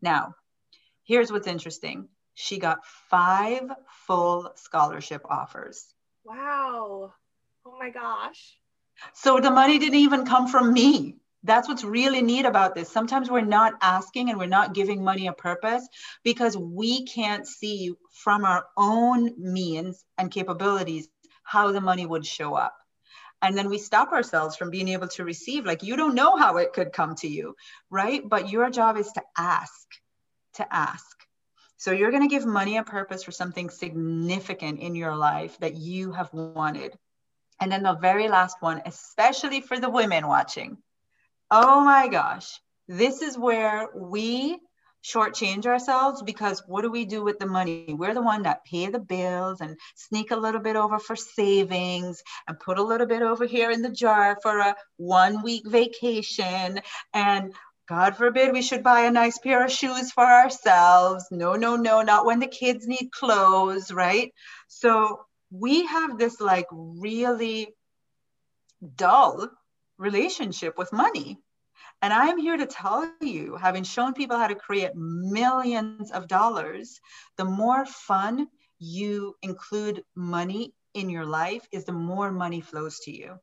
Now, 0.00 0.34
here's 1.04 1.30
what's 1.30 1.46
interesting 1.46 2.08
she 2.36 2.58
got 2.58 2.84
five 3.08 3.62
full 4.06 4.52
scholarship 4.56 5.22
offers. 5.24 5.86
Wow. 6.22 7.14
Oh 7.64 7.76
my 7.78 7.88
gosh. 7.88 8.58
So 9.14 9.40
the 9.40 9.50
money 9.50 9.78
didn't 9.78 9.98
even 10.00 10.26
come 10.26 10.46
from 10.46 10.72
me. 10.72 11.16
That's 11.44 11.66
what's 11.66 11.82
really 11.82 12.20
neat 12.20 12.44
about 12.44 12.74
this. 12.74 12.92
Sometimes 12.92 13.30
we're 13.30 13.40
not 13.40 13.74
asking 13.80 14.28
and 14.28 14.38
we're 14.38 14.46
not 14.46 14.74
giving 14.74 15.02
money 15.02 15.28
a 15.28 15.32
purpose 15.32 15.88
because 16.24 16.56
we 16.58 17.06
can't 17.06 17.46
see 17.46 17.94
from 18.12 18.44
our 18.44 18.66
own 18.76 19.32
means 19.38 20.04
and 20.18 20.30
capabilities 20.30 21.08
how 21.42 21.72
the 21.72 21.80
money 21.80 22.04
would 22.04 22.26
show 22.26 22.54
up. 22.54 22.76
And 23.40 23.56
then 23.56 23.70
we 23.70 23.78
stop 23.78 24.12
ourselves 24.12 24.56
from 24.56 24.70
being 24.70 24.88
able 24.88 25.08
to 25.08 25.24
receive. 25.24 25.64
Like, 25.64 25.82
you 25.82 25.96
don't 25.96 26.14
know 26.14 26.36
how 26.36 26.58
it 26.58 26.74
could 26.74 26.92
come 26.92 27.14
to 27.16 27.28
you, 27.28 27.54
right? 27.88 28.22
But 28.28 28.50
your 28.50 28.68
job 28.68 28.98
is 28.98 29.10
to 29.12 29.22
ask, 29.38 29.86
to 30.54 30.74
ask. 30.74 31.15
So 31.76 31.92
you're 31.92 32.10
going 32.10 32.22
to 32.22 32.34
give 32.34 32.46
money 32.46 32.78
a 32.78 32.82
purpose 32.82 33.22
for 33.22 33.32
something 33.32 33.70
significant 33.70 34.80
in 34.80 34.94
your 34.94 35.14
life 35.14 35.58
that 35.58 35.74
you 35.74 36.12
have 36.12 36.32
wanted. 36.32 36.96
And 37.60 37.70
then 37.70 37.82
the 37.82 37.94
very 37.94 38.28
last 38.28 38.56
one, 38.60 38.82
especially 38.84 39.60
for 39.60 39.78
the 39.78 39.90
women 39.90 40.26
watching. 40.26 40.78
Oh 41.50 41.80
my 41.80 42.08
gosh, 42.08 42.60
this 42.88 43.22
is 43.22 43.38
where 43.38 43.88
we 43.94 44.58
shortchange 45.06 45.66
ourselves 45.66 46.22
because 46.22 46.62
what 46.66 46.82
do 46.82 46.90
we 46.90 47.04
do 47.04 47.22
with 47.22 47.38
the 47.38 47.46
money? 47.46 47.86
We're 47.96 48.14
the 48.14 48.22
one 48.22 48.42
that 48.42 48.64
pay 48.64 48.88
the 48.88 48.98
bills 48.98 49.60
and 49.60 49.76
sneak 49.94 50.32
a 50.32 50.36
little 50.36 50.60
bit 50.60 50.74
over 50.74 50.98
for 50.98 51.14
savings 51.14 52.22
and 52.48 52.58
put 52.58 52.78
a 52.78 52.82
little 52.82 53.06
bit 53.06 53.22
over 53.22 53.46
here 53.46 53.70
in 53.70 53.82
the 53.82 53.90
jar 53.90 54.36
for 54.42 54.58
a 54.58 54.74
one 54.96 55.42
week 55.42 55.62
vacation. 55.68 56.80
And 57.14 57.54
God 57.88 58.16
forbid 58.16 58.52
we 58.52 58.62
should 58.62 58.82
buy 58.82 59.02
a 59.02 59.10
nice 59.12 59.38
pair 59.38 59.64
of 59.64 59.70
shoes 59.70 60.10
for 60.10 60.24
ourselves. 60.24 61.26
No, 61.30 61.54
no, 61.54 61.76
no, 61.76 62.02
not 62.02 62.26
when 62.26 62.40
the 62.40 62.48
kids 62.48 62.88
need 62.88 63.12
clothes, 63.12 63.92
right? 63.92 64.32
So 64.66 65.20
we 65.50 65.86
have 65.86 66.18
this 66.18 66.40
like 66.40 66.66
really 66.72 67.68
dull 68.96 69.48
relationship 69.98 70.76
with 70.76 70.92
money. 70.92 71.38
And 72.02 72.12
I'm 72.12 72.38
here 72.38 72.56
to 72.56 72.66
tell 72.66 73.10
you, 73.20 73.56
having 73.56 73.84
shown 73.84 74.14
people 74.14 74.36
how 74.36 74.48
to 74.48 74.54
create 74.54 74.94
millions 74.94 76.10
of 76.10 76.28
dollars, 76.28 77.00
the 77.36 77.44
more 77.44 77.86
fun 77.86 78.48
you 78.78 79.36
include 79.42 80.02
money 80.14 80.74
in 80.92 81.08
your 81.08 81.24
life 81.24 81.66
is 81.72 81.84
the 81.84 81.92
more 81.92 82.32
money 82.32 82.60
flows 82.60 82.98
to 83.00 83.12
you. 83.12 83.38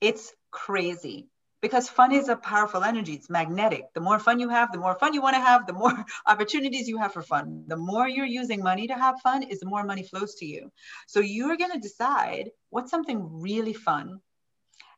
It's 0.00 0.32
crazy 0.50 1.28
because 1.60 1.88
fun 1.88 2.12
is 2.12 2.28
a 2.28 2.36
powerful 2.36 2.84
energy. 2.84 3.12
It's 3.14 3.28
magnetic. 3.28 3.92
The 3.94 4.00
more 4.00 4.18
fun 4.18 4.40
you 4.40 4.48
have, 4.48 4.72
the 4.72 4.78
more 4.78 4.94
fun 4.94 5.12
you 5.12 5.20
want 5.20 5.36
to 5.36 5.40
have, 5.40 5.66
the 5.66 5.72
more 5.72 6.04
opportunities 6.26 6.88
you 6.88 6.98
have 6.98 7.12
for 7.12 7.22
fun. 7.22 7.64
The 7.66 7.76
more 7.76 8.08
you're 8.08 8.26
using 8.26 8.62
money 8.62 8.86
to 8.86 8.94
have 8.94 9.20
fun, 9.20 9.42
is 9.42 9.60
the 9.60 9.66
more 9.66 9.84
money 9.84 10.02
flows 10.02 10.34
to 10.36 10.46
you. 10.46 10.72
So 11.06 11.20
you're 11.20 11.56
going 11.56 11.72
to 11.72 11.78
decide 11.78 12.50
what's 12.70 12.90
something 12.90 13.40
really 13.40 13.74
fun 13.74 14.20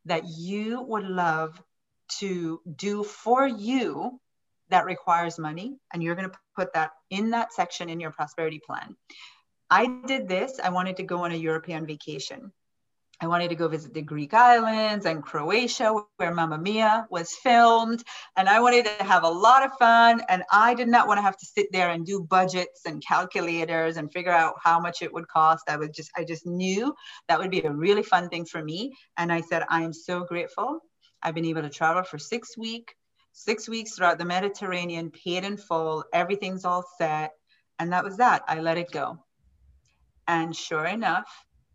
that 0.05 0.23
you 0.27 0.83
would 0.83 1.05
love 1.05 1.61
to 2.19 2.61
do 2.77 3.03
for 3.03 3.47
you 3.47 4.21
that 4.69 4.85
requires 4.85 5.39
money. 5.39 5.77
And 5.93 6.03
you're 6.03 6.15
going 6.15 6.31
to 6.31 6.39
put 6.57 6.73
that 6.75 6.93
in 7.11 7.31
that 7.31 7.53
section 7.53 7.89
in 7.89 8.01
your 8.01 8.11
prosperity 8.11 8.61
plan. 8.65 8.97
I 9.71 9.87
did 10.07 10.29
this. 10.29 10.61
I 10.63 10.69
wanted 10.71 10.97
to 10.99 11.03
go 11.03 11.25
on 11.25 11.33
a 11.33 11.37
European 11.37 11.87
vacation. 11.87 12.53
I 13.23 13.29
wanted 13.29 13.51
to 13.51 13.55
go 13.55 13.69
visit 13.69 13.95
the 13.95 14.03
Greek 14.03 14.35
islands 14.35 15.07
and 15.07 15.23
Croatia, 15.23 15.95
where 16.17 16.35
Mamma 16.35 16.59
Mia 16.59 17.07
was 17.09 17.33
filmed. 17.33 18.03
And 18.37 18.49
I 18.49 18.59
wanted 18.59 18.85
to 18.87 19.05
have 19.05 19.23
a 19.23 19.29
lot 19.29 19.63
of 19.63 19.71
fun. 19.79 20.23
And 20.29 20.43
I 20.51 20.75
did 20.75 20.89
not 20.89 21.07
want 21.07 21.19
to 21.19 21.23
have 21.23 21.37
to 21.37 21.47
sit 21.47 21.69
there 21.71 21.91
and 21.91 22.05
do 22.05 22.27
budgets 22.29 22.81
and 22.85 23.01
calculators 23.07 23.97
and 23.97 24.13
figure 24.13 24.33
out 24.33 24.55
how 24.61 24.81
much 24.81 25.03
it 25.03 25.13
would 25.13 25.29
cost. 25.29 25.63
I 25.69 25.77
was 25.77 25.91
just, 25.91 26.11
I 26.17 26.25
just 26.25 26.47
knew 26.47 26.93
that 27.29 27.39
would 27.39 27.53
be 27.53 27.63
a 27.63 27.71
really 27.71 28.03
fun 28.03 28.29
thing 28.29 28.45
for 28.45 28.61
me. 28.61 28.93
And 29.17 29.33
I 29.33 29.41
said, 29.41 29.63
I 29.69 29.83
am 29.83 29.93
so 29.93 30.25
grateful. 30.25 30.81
I've 31.23 31.37
been 31.37 31.45
able 31.45 31.63
to 31.63 31.71
travel 31.71 32.03
for 32.03 32.19
six 32.19 32.59
weeks, 32.59 32.93
six 33.31 33.69
weeks 33.69 33.95
throughout 33.95 34.19
the 34.19 34.25
Mediterranean, 34.25 35.13
paid 35.13 35.45
in 35.45 35.57
full. 35.57 36.05
Everything's 36.13 36.65
all 36.65 36.85
set. 36.99 37.31
And 37.79 37.93
that 37.93 38.03
was 38.03 38.17
that. 38.17 38.43
I 38.49 38.59
let 38.59 38.79
it 38.79 38.91
go. 38.91 39.25
And 40.27 40.57
sure 40.57 40.87
enough, 40.87 41.33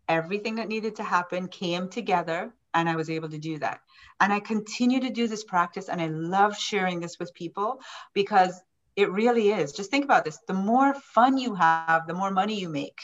everything 0.08 0.56
that 0.56 0.68
needed 0.68 0.96
to 0.96 1.02
happen 1.02 1.48
came 1.48 1.88
together 1.88 2.52
and 2.74 2.88
I 2.88 2.96
was 2.96 3.10
able 3.10 3.28
to 3.30 3.38
do 3.38 3.58
that. 3.58 3.80
And 4.20 4.32
I 4.32 4.40
continue 4.40 5.00
to 5.00 5.10
do 5.10 5.26
this 5.26 5.44
practice 5.44 5.88
and 5.88 6.00
I 6.00 6.06
love 6.06 6.56
sharing 6.56 7.00
this 7.00 7.18
with 7.18 7.34
people 7.34 7.80
because 8.14 8.60
it 8.96 9.10
really 9.10 9.50
is. 9.50 9.72
Just 9.72 9.90
think 9.90 10.04
about 10.04 10.24
this 10.24 10.38
the 10.46 10.54
more 10.54 10.94
fun 10.94 11.38
you 11.38 11.54
have, 11.54 12.06
the 12.06 12.14
more 12.14 12.30
money 12.30 12.58
you 12.58 12.68
make 12.68 13.00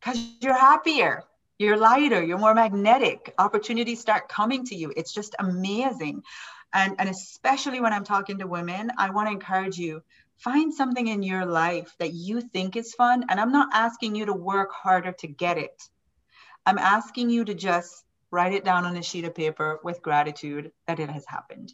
because 0.00 0.18
you're 0.40 0.58
happier, 0.58 1.24
you're 1.58 1.76
lighter, 1.76 2.22
you're 2.22 2.38
more 2.38 2.54
magnetic. 2.54 3.34
Opportunities 3.38 4.00
start 4.00 4.28
coming 4.28 4.64
to 4.66 4.74
you. 4.74 4.92
It's 4.96 5.12
just 5.12 5.34
amazing. 5.38 6.22
And, 6.72 6.94
and 6.98 7.08
especially 7.08 7.80
when 7.80 7.92
I'm 7.92 8.04
talking 8.04 8.38
to 8.38 8.46
women, 8.46 8.90
I 8.96 9.10
want 9.10 9.28
to 9.28 9.32
encourage 9.32 9.76
you 9.76 10.02
find 10.40 10.74
something 10.74 11.06
in 11.06 11.22
your 11.22 11.46
life 11.46 11.94
that 11.98 12.12
you 12.12 12.40
think 12.40 12.76
is 12.76 12.94
fun. 12.94 13.26
And 13.28 13.40
I'm 13.40 13.52
not 13.52 13.68
asking 13.72 14.14
you 14.14 14.26
to 14.26 14.32
work 14.32 14.70
harder 14.72 15.12
to 15.12 15.26
get 15.26 15.58
it. 15.58 15.82
I'm 16.66 16.78
asking 16.78 17.30
you 17.30 17.44
to 17.44 17.54
just 17.54 18.04
write 18.30 18.54
it 18.54 18.64
down 18.64 18.84
on 18.84 18.96
a 18.96 19.02
sheet 19.02 19.24
of 19.24 19.34
paper 19.34 19.80
with 19.82 20.02
gratitude 20.02 20.72
that 20.86 21.00
it 21.00 21.10
has 21.10 21.24
happened. 21.26 21.72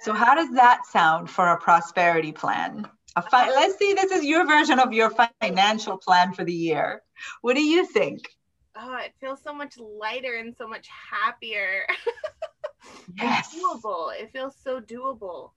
So, 0.00 0.12
how 0.12 0.34
does 0.34 0.52
that 0.54 0.86
sound 0.86 1.30
for 1.30 1.48
a 1.48 1.58
prosperity 1.58 2.32
plan? 2.32 2.88
A 3.16 3.22
fi- 3.22 3.50
let's 3.50 3.78
see, 3.78 3.94
this 3.94 4.12
is 4.12 4.24
your 4.24 4.46
version 4.46 4.78
of 4.78 4.92
your 4.92 5.10
financial 5.40 5.96
plan 5.96 6.34
for 6.34 6.44
the 6.44 6.52
year. 6.52 7.02
What 7.40 7.54
do 7.54 7.62
you 7.62 7.86
think? 7.86 8.28
Oh, 8.76 8.98
it 8.98 9.14
feels 9.20 9.42
so 9.42 9.54
much 9.54 9.78
lighter 9.78 10.34
and 10.34 10.54
so 10.54 10.68
much 10.68 10.86
happier. 10.88 11.86
yes. 13.16 13.54
It's 13.54 13.64
doable. 13.64 14.12
It 14.20 14.30
feels 14.32 14.54
so 14.62 14.80
doable. 14.80 15.52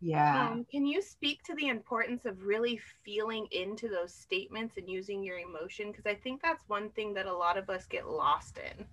Yeah. 0.00 0.48
Um, 0.48 0.64
can 0.70 0.86
you 0.86 1.02
speak 1.02 1.42
to 1.44 1.54
the 1.54 1.68
importance 1.68 2.24
of 2.24 2.42
really 2.42 2.80
feeling 3.04 3.46
into 3.50 3.88
those 3.88 4.14
statements 4.14 4.76
and 4.78 4.88
using 4.88 5.22
your 5.22 5.38
emotion? 5.38 5.90
Because 5.90 6.06
I 6.06 6.14
think 6.14 6.40
that's 6.42 6.64
one 6.68 6.90
thing 6.90 7.12
that 7.14 7.26
a 7.26 7.32
lot 7.32 7.58
of 7.58 7.68
us 7.68 7.86
get 7.86 8.08
lost 8.08 8.58
in. 8.58 8.86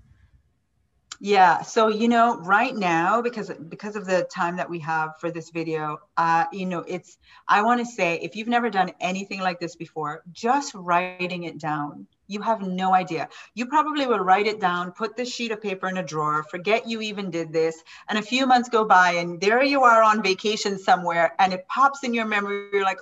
Yeah. 1.20 1.62
So 1.62 1.88
you 1.88 2.10
know, 2.10 2.38
right 2.38 2.76
now, 2.76 3.22
because 3.22 3.50
because 3.70 3.96
of 3.96 4.06
the 4.06 4.28
time 4.32 4.58
that 4.58 4.70
we 4.70 4.80
have 4.80 5.18
for 5.20 5.32
this 5.32 5.50
video, 5.50 5.98
uh, 6.18 6.46
you 6.52 6.66
know, 6.66 6.84
it's 6.88 7.18
I 7.48 7.64
want 7.64 7.80
to 7.80 7.86
say 7.86 8.20
if 8.22 8.36
you've 8.36 8.48
never 8.48 8.70
done 8.70 8.92
anything 9.00 9.40
like 9.40 9.60
this 9.60 9.76
before, 9.76 10.24
just 10.32 10.76
writing 10.76 11.44
it 11.44 11.58
down 11.58 12.06
you 12.28 12.42
have 12.42 12.62
no 12.62 12.94
idea. 12.94 13.30
You 13.56 13.66
probably 13.66 14.06
will 14.06 14.20
write 14.20 14.48
it 14.48 14.60
down, 14.60 14.92
put 14.92 15.16
this 15.16 15.34
sheet 15.34 15.52
of 15.52 15.62
paper 15.62 15.88
in 15.88 15.98
a 15.98 16.04
drawer, 16.04 16.44
forget 16.44 16.88
you 16.88 17.02
even 17.02 17.30
did 17.32 17.52
this. 17.52 17.82
And 18.10 18.20
a 18.20 18.22
few 18.22 18.46
months 18.46 18.70
go 18.70 18.86
by, 18.86 19.12
and 19.14 19.40
there 19.40 19.64
you 19.64 19.84
are 19.84 20.04
on 20.04 20.22
vacation 20.22 20.78
somewhere, 20.78 21.34
and 21.40 21.54
it 21.54 21.68
pops 21.68 22.04
in 22.04 22.14
your 22.14 22.26
memory. 22.26 22.70
You're 22.74 22.84
like, 22.84 23.00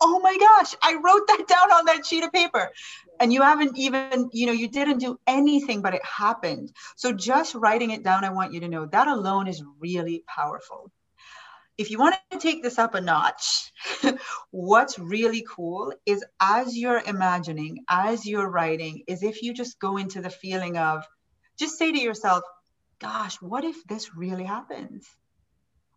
oh 0.00 0.20
my 0.20 0.36
gosh, 0.36 0.74
I 0.82 0.94
wrote 0.94 1.26
that 1.28 1.46
down 1.48 1.72
on 1.72 1.86
that 1.86 2.04
sheet 2.04 2.24
of 2.24 2.32
paper. 2.32 2.70
And 3.20 3.32
you 3.32 3.42
haven't 3.42 3.78
even, 3.78 4.28
you 4.32 4.46
know, 4.46 4.52
you 4.52 4.68
didn't 4.68 4.98
do 4.98 5.18
anything, 5.26 5.82
but 5.82 5.94
it 5.94 6.04
happened. 6.04 6.72
So 6.96 7.12
just 7.12 7.54
writing 7.54 7.90
it 7.90 8.02
down, 8.02 8.24
I 8.24 8.30
want 8.30 8.52
you 8.52 8.60
to 8.60 8.68
know 8.68 8.86
that 8.86 9.08
alone 9.08 9.46
is 9.46 9.62
really 9.78 10.24
powerful. 10.26 10.90
If 11.76 11.90
you 11.90 11.98
want 11.98 12.16
to 12.30 12.38
take 12.38 12.62
this 12.62 12.78
up 12.78 12.94
a 12.94 13.00
notch, 13.00 13.72
what's 14.50 14.98
really 14.98 15.44
cool 15.48 15.92
is 16.06 16.24
as 16.40 16.76
you're 16.76 17.02
imagining, 17.04 17.84
as 17.88 18.26
you're 18.26 18.48
writing, 18.48 19.02
is 19.08 19.22
if 19.22 19.42
you 19.42 19.54
just 19.54 19.78
go 19.78 19.96
into 19.96 20.20
the 20.20 20.30
feeling 20.30 20.76
of, 20.78 21.04
just 21.58 21.76
say 21.78 21.90
to 21.90 21.98
yourself, 21.98 22.42
gosh, 23.00 23.36
what 23.40 23.64
if 23.64 23.82
this 23.84 24.14
really 24.14 24.44
happens? 24.44 25.06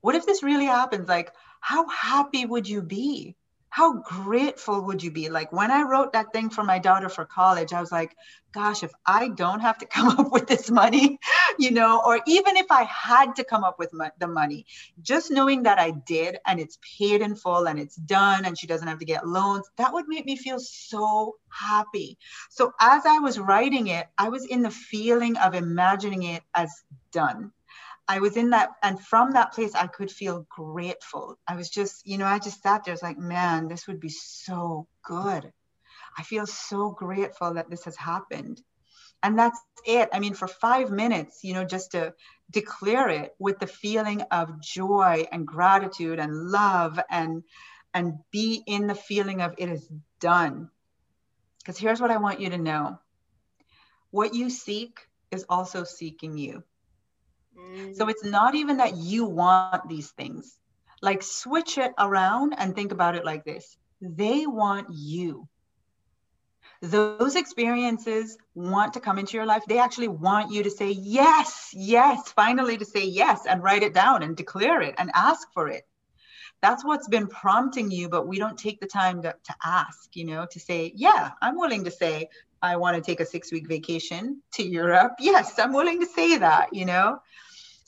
What 0.02 0.16
if 0.16 0.26
this 0.26 0.44
really 0.44 0.66
happens? 0.66 1.08
Like, 1.08 1.32
how 1.62 1.88
happy 1.88 2.46
would 2.46 2.68
you 2.68 2.82
be? 2.82 3.36
How 3.78 3.94
grateful 4.02 4.82
would 4.82 5.04
you 5.04 5.12
be? 5.12 5.30
Like 5.30 5.52
when 5.54 5.70
I 5.70 5.84
wrote 5.84 6.14
that 6.14 6.34
thing 6.34 6.50
for 6.50 6.64
my 6.64 6.80
daughter 6.80 7.10
for 7.10 7.26
college, 7.26 7.74
I 7.74 7.80
was 7.80 7.92
like, 7.92 8.16
gosh, 8.52 8.82
if 8.82 8.92
I 9.06 9.28
don't 9.28 9.60
have 9.60 9.78
to 9.78 9.86
come 9.96 10.08
up 10.08 10.32
with 10.32 10.48
this 10.48 10.72
money, 10.72 11.20
you 11.60 11.70
know, 11.70 12.02
or 12.04 12.20
even 12.26 12.58
if 12.58 12.72
I 12.72 12.86
had 12.86 13.36
to 13.36 13.44
come 13.44 13.64
up 13.64 13.78
with 13.78 13.94
mo- 13.94 14.10
the 14.18 14.28
money, 14.28 14.66
just 15.04 15.30
knowing 15.30 15.62
that 15.64 15.78
I 15.78 15.92
did 15.92 16.40
and 16.48 16.60
it's 16.60 16.80
paid 16.98 17.22
in 17.22 17.36
full 17.36 17.68
and 17.68 17.78
it's 17.78 17.98
done 17.98 18.46
and 18.46 18.58
she 18.58 18.66
doesn't 18.66 18.88
have 18.88 18.98
to 18.98 19.06
get 19.06 19.28
loans, 19.28 19.70
that 19.78 19.94
would 19.94 20.06
make 20.08 20.26
me 20.26 20.38
feel 20.38 20.60
so 20.60 21.36
happy. 21.50 22.18
So 22.50 22.74
as 22.82 23.06
I 23.06 23.20
was 23.20 23.38
writing 23.38 23.90
it, 23.90 24.08
I 24.18 24.30
was 24.30 24.44
in 24.48 24.64
the 24.64 24.72
feeling 24.72 25.38
of 25.38 25.54
imagining 25.54 26.24
it 26.24 26.42
as 26.56 26.72
done. 27.12 27.52
I 28.08 28.20
was 28.20 28.38
in 28.38 28.52
that, 28.52 28.70
and 28.82 29.00
from 29.00 29.34
that 29.34 29.54
place, 29.54 29.76
I 29.76 29.88
could 29.88 30.12
feel 30.12 30.46
grateful. 30.50 31.38
I 31.48 31.56
was 31.56 31.70
just, 31.70 32.08
you 32.08 32.18
know, 32.18 32.26
I 32.26 32.40
just 32.40 32.64
sat 32.64 32.86
there. 32.86 32.94
I 32.94 32.96
was 32.96 33.04
like, 33.04 33.18
man, 33.18 33.68
this 33.68 33.88
would 33.88 34.00
be 34.00 34.10
so 34.10 34.88
good. 35.04 35.52
I 36.18 36.24
feel 36.24 36.48
so 36.48 36.92
grateful 36.92 37.54
that 37.56 37.70
this 37.70 37.84
has 37.86 37.98
happened. 37.98 38.62
And 39.24 39.38
that's 39.38 39.60
it. 39.86 40.10
I 40.14 40.20
mean, 40.20 40.34
for 40.34 40.48
five 40.48 40.90
minutes, 40.92 41.44
you 41.44 41.54
know, 41.54 41.66
just 41.66 41.92
to 41.92 42.14
declare 42.52 43.10
it 43.10 43.36
with 43.40 43.60
the 43.60 43.68
feeling 43.68 44.22
of 44.32 44.62
joy 44.62 45.26
and 45.32 45.46
gratitude 45.46 46.20
and 46.20 46.34
love 46.34 47.00
and 47.10 47.44
and 47.94 48.20
be 48.32 48.64
in 48.68 48.86
the 48.86 48.96
feeling 48.96 49.42
of 49.42 49.56
it 49.58 49.70
is 49.70 49.90
done. 50.20 50.70
Because 51.60 51.78
here's 51.80 52.00
what 52.00 52.12
I 52.12 52.18
want 52.18 52.40
you 52.40 52.52
to 52.52 52.58
know. 52.58 53.00
What 54.12 54.36
you 54.36 54.50
seek 54.50 55.00
is 55.32 55.46
also 55.50 55.84
seeking 55.84 56.38
you. 56.38 56.64
So 57.94 58.06
mm. 58.06 58.10
it's 58.10 58.24
not 58.24 58.56
even 58.56 58.78
that 58.78 58.96
you 58.96 59.26
want 59.26 59.88
these 59.90 60.12
things. 60.12 60.58
Like 61.02 61.22
switch 61.24 61.78
it 61.78 61.92
around 62.00 62.56
and 62.58 62.76
think 62.76 62.92
about 62.92 63.16
it 63.16 63.26
like 63.26 63.44
this 63.46 63.78
they 64.02 64.46
want 64.46 64.88
you. 64.92 65.48
Those 66.82 67.36
experiences 67.36 68.38
want 68.54 68.94
to 68.94 69.00
come 69.00 69.18
into 69.18 69.36
your 69.36 69.48
life. 69.48 69.64
They 69.68 69.80
actually 69.80 70.10
want 70.10 70.52
you 70.52 70.62
to 70.62 70.70
say 70.70 70.92
yes, 70.92 71.72
yes, 71.74 72.32
finally 72.34 72.78
to 72.78 72.86
say 72.86 73.06
yes 73.06 73.48
and 73.48 73.64
write 73.64 73.82
it 73.82 73.96
down 73.96 74.22
and 74.22 74.38
declare 74.38 74.82
it 74.82 74.94
and 75.00 75.10
ask 75.16 75.52
for 75.54 75.70
it. 75.70 75.88
That's 76.62 76.86
what's 76.86 77.08
been 77.08 77.28
prompting 77.28 77.90
you, 77.90 78.10
but 78.10 78.28
we 78.28 78.38
don't 78.38 78.58
take 78.58 78.80
the 78.80 78.88
time 78.88 79.22
to, 79.24 79.34
to 79.44 79.56
ask, 79.64 80.16
you 80.16 80.26
know, 80.26 80.48
to 80.52 80.60
say, 80.60 80.92
yeah, 80.96 81.32
I'm 81.42 81.56
willing 81.56 81.84
to 81.86 81.92
say, 81.92 82.30
I 82.62 82.76
want 82.78 82.96
to 82.96 83.02
take 83.02 83.20
a 83.20 83.26
six 83.26 83.52
week 83.52 83.68
vacation 83.68 84.42
to 84.54 84.64
Europe. 84.64 85.14
Yes, 85.20 85.58
I'm 85.60 85.74
willing 85.74 86.00
to 86.00 86.06
say 86.06 86.38
that, 86.38 86.74
you 86.74 86.86
know. 86.86 87.20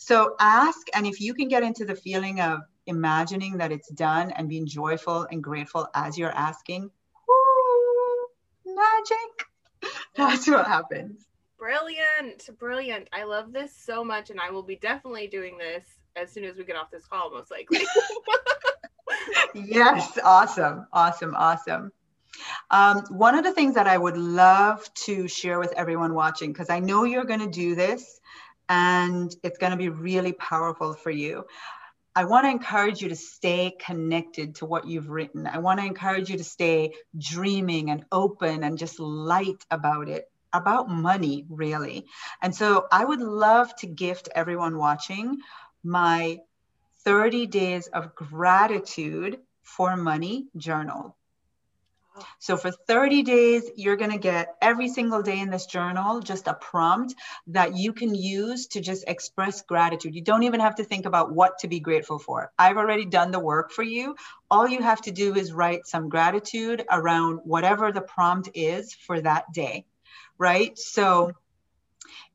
So 0.01 0.35
ask, 0.39 0.87
and 0.93 1.05
if 1.05 1.19
you 1.19 1.33
can 1.33 1.49
get 1.49 1.61
into 1.61 1.83
the 1.83 1.93
feeling 1.93 2.39
of 2.39 2.61
imagining 2.85 3.57
that 3.57 3.73
it's 3.73 3.89
done 3.89 4.31
and 4.31 4.47
being 4.47 4.65
joyful 4.65 5.27
and 5.29 5.43
grateful 5.43 5.89
as 5.93 6.17
you're 6.17 6.31
asking, 6.31 6.89
whoo, 7.27 8.75
magic. 8.75 9.93
That's 10.15 10.47
what 10.47 10.65
happens. 10.65 11.25
Brilliant, 11.57 12.49
brilliant. 12.57 13.09
I 13.11 13.25
love 13.25 13.51
this 13.51 13.75
so 13.75 14.01
much, 14.05 14.29
and 14.29 14.39
I 14.39 14.51
will 14.51 14.63
be 14.63 14.77
definitely 14.77 15.27
doing 15.27 15.57
this 15.57 15.85
as 16.15 16.31
soon 16.31 16.45
as 16.45 16.55
we 16.55 16.63
get 16.63 16.77
off 16.77 16.89
this 16.89 17.05
call, 17.05 17.29
most 17.29 17.51
likely. 17.51 17.81
yes, 19.53 20.17
awesome, 20.23 20.87
awesome, 20.93 21.35
awesome. 21.35 21.91
Um, 22.71 23.03
one 23.09 23.35
of 23.35 23.43
the 23.43 23.51
things 23.51 23.75
that 23.75 23.87
I 23.87 23.97
would 23.97 24.15
love 24.15 24.89
to 25.05 25.27
share 25.27 25.59
with 25.59 25.73
everyone 25.73 26.13
watching, 26.13 26.53
because 26.53 26.69
I 26.69 26.79
know 26.79 27.03
you're 27.03 27.25
going 27.25 27.41
to 27.41 27.49
do 27.49 27.75
this, 27.75 28.21
and 28.69 29.35
it's 29.43 29.57
going 29.57 29.71
to 29.71 29.77
be 29.77 29.89
really 29.89 30.31
powerful 30.31 30.93
for 30.93 31.09
you. 31.09 31.45
I 32.15 32.25
want 32.25 32.45
to 32.45 32.51
encourage 32.51 33.01
you 33.01 33.09
to 33.09 33.15
stay 33.15 33.75
connected 33.79 34.55
to 34.55 34.65
what 34.65 34.87
you've 34.87 35.09
written. 35.09 35.47
I 35.47 35.57
want 35.59 35.79
to 35.79 35.85
encourage 35.85 36.29
you 36.29 36.37
to 36.37 36.43
stay 36.43 36.93
dreaming 37.17 37.89
and 37.89 38.05
open 38.11 38.63
and 38.63 38.77
just 38.77 38.99
light 38.99 39.63
about 39.71 40.09
it, 40.09 40.29
about 40.53 40.89
money, 40.89 41.45
really. 41.49 42.05
And 42.41 42.55
so 42.55 42.87
I 42.91 43.05
would 43.05 43.21
love 43.21 43.75
to 43.77 43.87
gift 43.87 44.29
everyone 44.35 44.77
watching 44.77 45.37
my 45.83 46.39
30 47.05 47.47
days 47.47 47.87
of 47.87 48.15
gratitude 48.15 49.39
for 49.63 49.95
money 49.95 50.47
journal. 50.57 51.15
So 52.39 52.57
for 52.57 52.71
30 52.71 53.23
days, 53.23 53.69
you're 53.75 53.95
going 53.95 54.11
to 54.11 54.17
get 54.17 54.55
every 54.61 54.89
single 54.89 55.21
day 55.21 55.39
in 55.39 55.49
this 55.49 55.65
journal 55.65 56.19
just 56.19 56.47
a 56.47 56.53
prompt 56.53 57.15
that 57.47 57.75
you 57.75 57.93
can 57.93 58.15
use 58.15 58.67
to 58.67 58.81
just 58.81 59.03
express 59.07 59.61
gratitude. 59.61 60.15
You 60.15 60.21
don't 60.21 60.43
even 60.43 60.59
have 60.59 60.75
to 60.75 60.83
think 60.83 61.05
about 61.05 61.33
what 61.33 61.59
to 61.59 61.67
be 61.67 61.79
grateful 61.79 62.19
for. 62.19 62.51
I've 62.57 62.77
already 62.77 63.05
done 63.05 63.31
the 63.31 63.39
work 63.39 63.71
for 63.71 63.83
you. 63.83 64.15
All 64.49 64.67
you 64.67 64.81
have 64.81 65.01
to 65.01 65.11
do 65.11 65.35
is 65.35 65.53
write 65.53 65.87
some 65.87 66.09
gratitude 66.09 66.83
around 66.89 67.39
whatever 67.43 67.91
the 67.91 68.01
prompt 68.01 68.49
is 68.53 68.93
for 68.93 69.19
that 69.21 69.51
day, 69.53 69.85
right? 70.37 70.77
So 70.77 71.33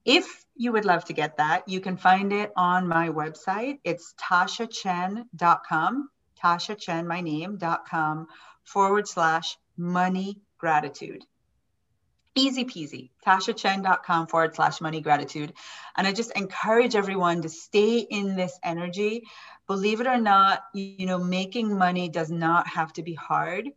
if 0.04 0.44
you 0.56 0.72
would 0.72 0.84
love 0.84 1.04
to 1.06 1.12
get 1.12 1.38
that, 1.38 1.68
you 1.68 1.80
can 1.80 1.96
find 1.96 2.32
it 2.32 2.52
on 2.56 2.87
my 2.87 3.08
website. 3.08 3.78
It's 3.84 4.14
tashachen.com, 4.20 6.08
Tasha 6.42 6.78
Chen, 6.78 7.08
my 7.08 7.20
name.com 7.20 8.28
forward 8.64 9.08
slash 9.08 9.56
money 9.76 10.40
gratitude. 10.58 11.24
Easy 12.37 12.64
peasy, 12.64 13.10
tashachen.com 13.24 14.26
forward 14.26 14.56
slash 14.56 14.80
money 14.80 15.00
gratitude. 15.00 15.52
And 15.96 16.06
I 16.06 16.12
just 16.12 16.32
encourage 16.32 16.96
everyone 16.96 17.42
to 17.42 17.48
stay 17.48 17.98
in 17.98 18.34
this 18.34 18.58
energy. 18.64 19.22
Believe 19.68 20.00
it 20.00 20.08
or 20.08 20.18
not, 20.18 20.62
you 20.72 21.06
know, 21.06 21.18
making 21.18 21.78
money 21.78 22.08
does 22.08 22.30
not 22.30 22.66
have 22.66 22.92
to 22.94 23.02
be 23.02 23.14
hard. 23.14 23.68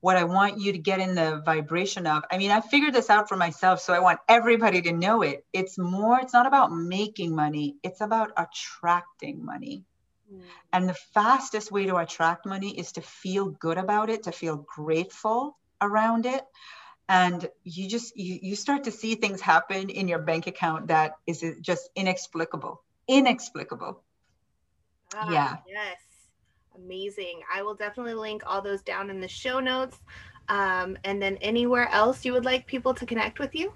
What 0.00 0.16
I 0.16 0.24
want 0.24 0.60
you 0.60 0.72
to 0.72 0.78
get 0.78 1.00
in 1.00 1.14
the 1.14 1.42
vibration 1.44 2.06
of, 2.06 2.22
I 2.30 2.38
mean, 2.38 2.50
I 2.50 2.60
figured 2.60 2.94
this 2.94 3.10
out 3.10 3.28
for 3.28 3.36
myself, 3.36 3.80
so 3.80 3.92
I 3.92 3.98
want 3.98 4.20
everybody 4.28 4.80
to 4.82 4.92
know 4.92 5.22
it. 5.22 5.44
It's 5.52 5.76
more, 5.76 6.20
it's 6.20 6.32
not 6.32 6.46
about 6.46 6.72
making 6.72 7.34
money, 7.34 7.76
it's 7.82 8.00
about 8.00 8.30
attracting 8.36 9.44
money. 9.44 9.84
Mm. 10.32 10.40
And 10.72 10.88
the 10.88 10.94
fastest 10.94 11.72
way 11.72 11.86
to 11.86 11.96
attract 11.96 12.46
money 12.46 12.78
is 12.78 12.92
to 12.92 13.02
feel 13.02 13.46
good 13.50 13.78
about 13.78 14.10
it, 14.10 14.24
to 14.24 14.32
feel 14.32 14.56
grateful 14.56 15.56
around 15.80 16.26
it. 16.26 16.44
And 17.08 17.48
you 17.64 17.88
just 17.88 18.16
you, 18.16 18.38
you 18.40 18.54
start 18.54 18.84
to 18.84 18.92
see 18.92 19.16
things 19.16 19.40
happen 19.40 19.90
in 19.90 20.06
your 20.06 20.20
bank 20.20 20.46
account 20.46 20.88
that 20.88 21.16
is 21.26 21.44
just 21.60 21.90
inexplicable. 21.96 22.82
Inexplicable. 23.08 24.02
Ah, 25.14 25.30
yeah. 25.32 25.56
Yes. 25.66 25.98
Amazing. 26.76 27.40
I 27.52 27.62
will 27.62 27.74
definitely 27.74 28.14
link 28.14 28.42
all 28.46 28.62
those 28.62 28.82
down 28.82 29.10
in 29.10 29.20
the 29.20 29.28
show 29.28 29.58
notes. 29.58 29.98
Um, 30.48 30.96
and 31.04 31.20
then 31.20 31.36
anywhere 31.40 31.88
else 31.90 32.24
you 32.24 32.32
would 32.32 32.44
like 32.44 32.66
people 32.66 32.94
to 32.94 33.06
connect 33.06 33.38
with 33.38 33.54
you? 33.54 33.72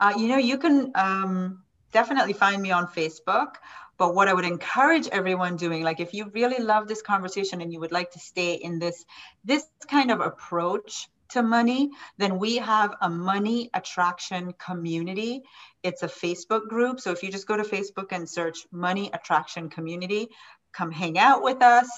Uh, 0.00 0.14
you 0.16 0.28
know, 0.28 0.38
you 0.38 0.58
can 0.58 0.92
um, 0.94 1.62
definitely 1.92 2.32
find 2.32 2.60
me 2.62 2.70
on 2.70 2.86
Facebook. 2.86 3.54
But 4.00 4.14
what 4.14 4.28
I 4.28 4.32
would 4.32 4.46
encourage 4.46 5.08
everyone 5.08 5.56
doing, 5.56 5.82
like 5.82 6.00
if 6.00 6.14
you 6.14 6.30
really 6.32 6.64
love 6.64 6.88
this 6.88 7.02
conversation 7.02 7.60
and 7.60 7.70
you 7.70 7.80
would 7.80 7.92
like 7.92 8.10
to 8.12 8.18
stay 8.18 8.54
in 8.54 8.78
this 8.78 9.04
this 9.44 9.66
kind 9.88 10.10
of 10.10 10.20
approach 10.20 11.10
to 11.32 11.42
money, 11.42 11.90
then 12.16 12.38
we 12.38 12.56
have 12.56 12.94
a 13.02 13.10
money 13.10 13.68
attraction 13.74 14.54
community. 14.54 15.42
It's 15.82 16.02
a 16.02 16.08
Facebook 16.08 16.66
group. 16.66 16.98
So 16.98 17.10
if 17.10 17.22
you 17.22 17.30
just 17.30 17.46
go 17.46 17.58
to 17.58 17.62
Facebook 17.62 18.12
and 18.12 18.26
search 18.26 18.66
money 18.72 19.10
attraction 19.12 19.68
community, 19.68 20.28
come 20.72 20.90
hang 20.90 21.18
out 21.18 21.42
with 21.42 21.60
us. 21.60 21.90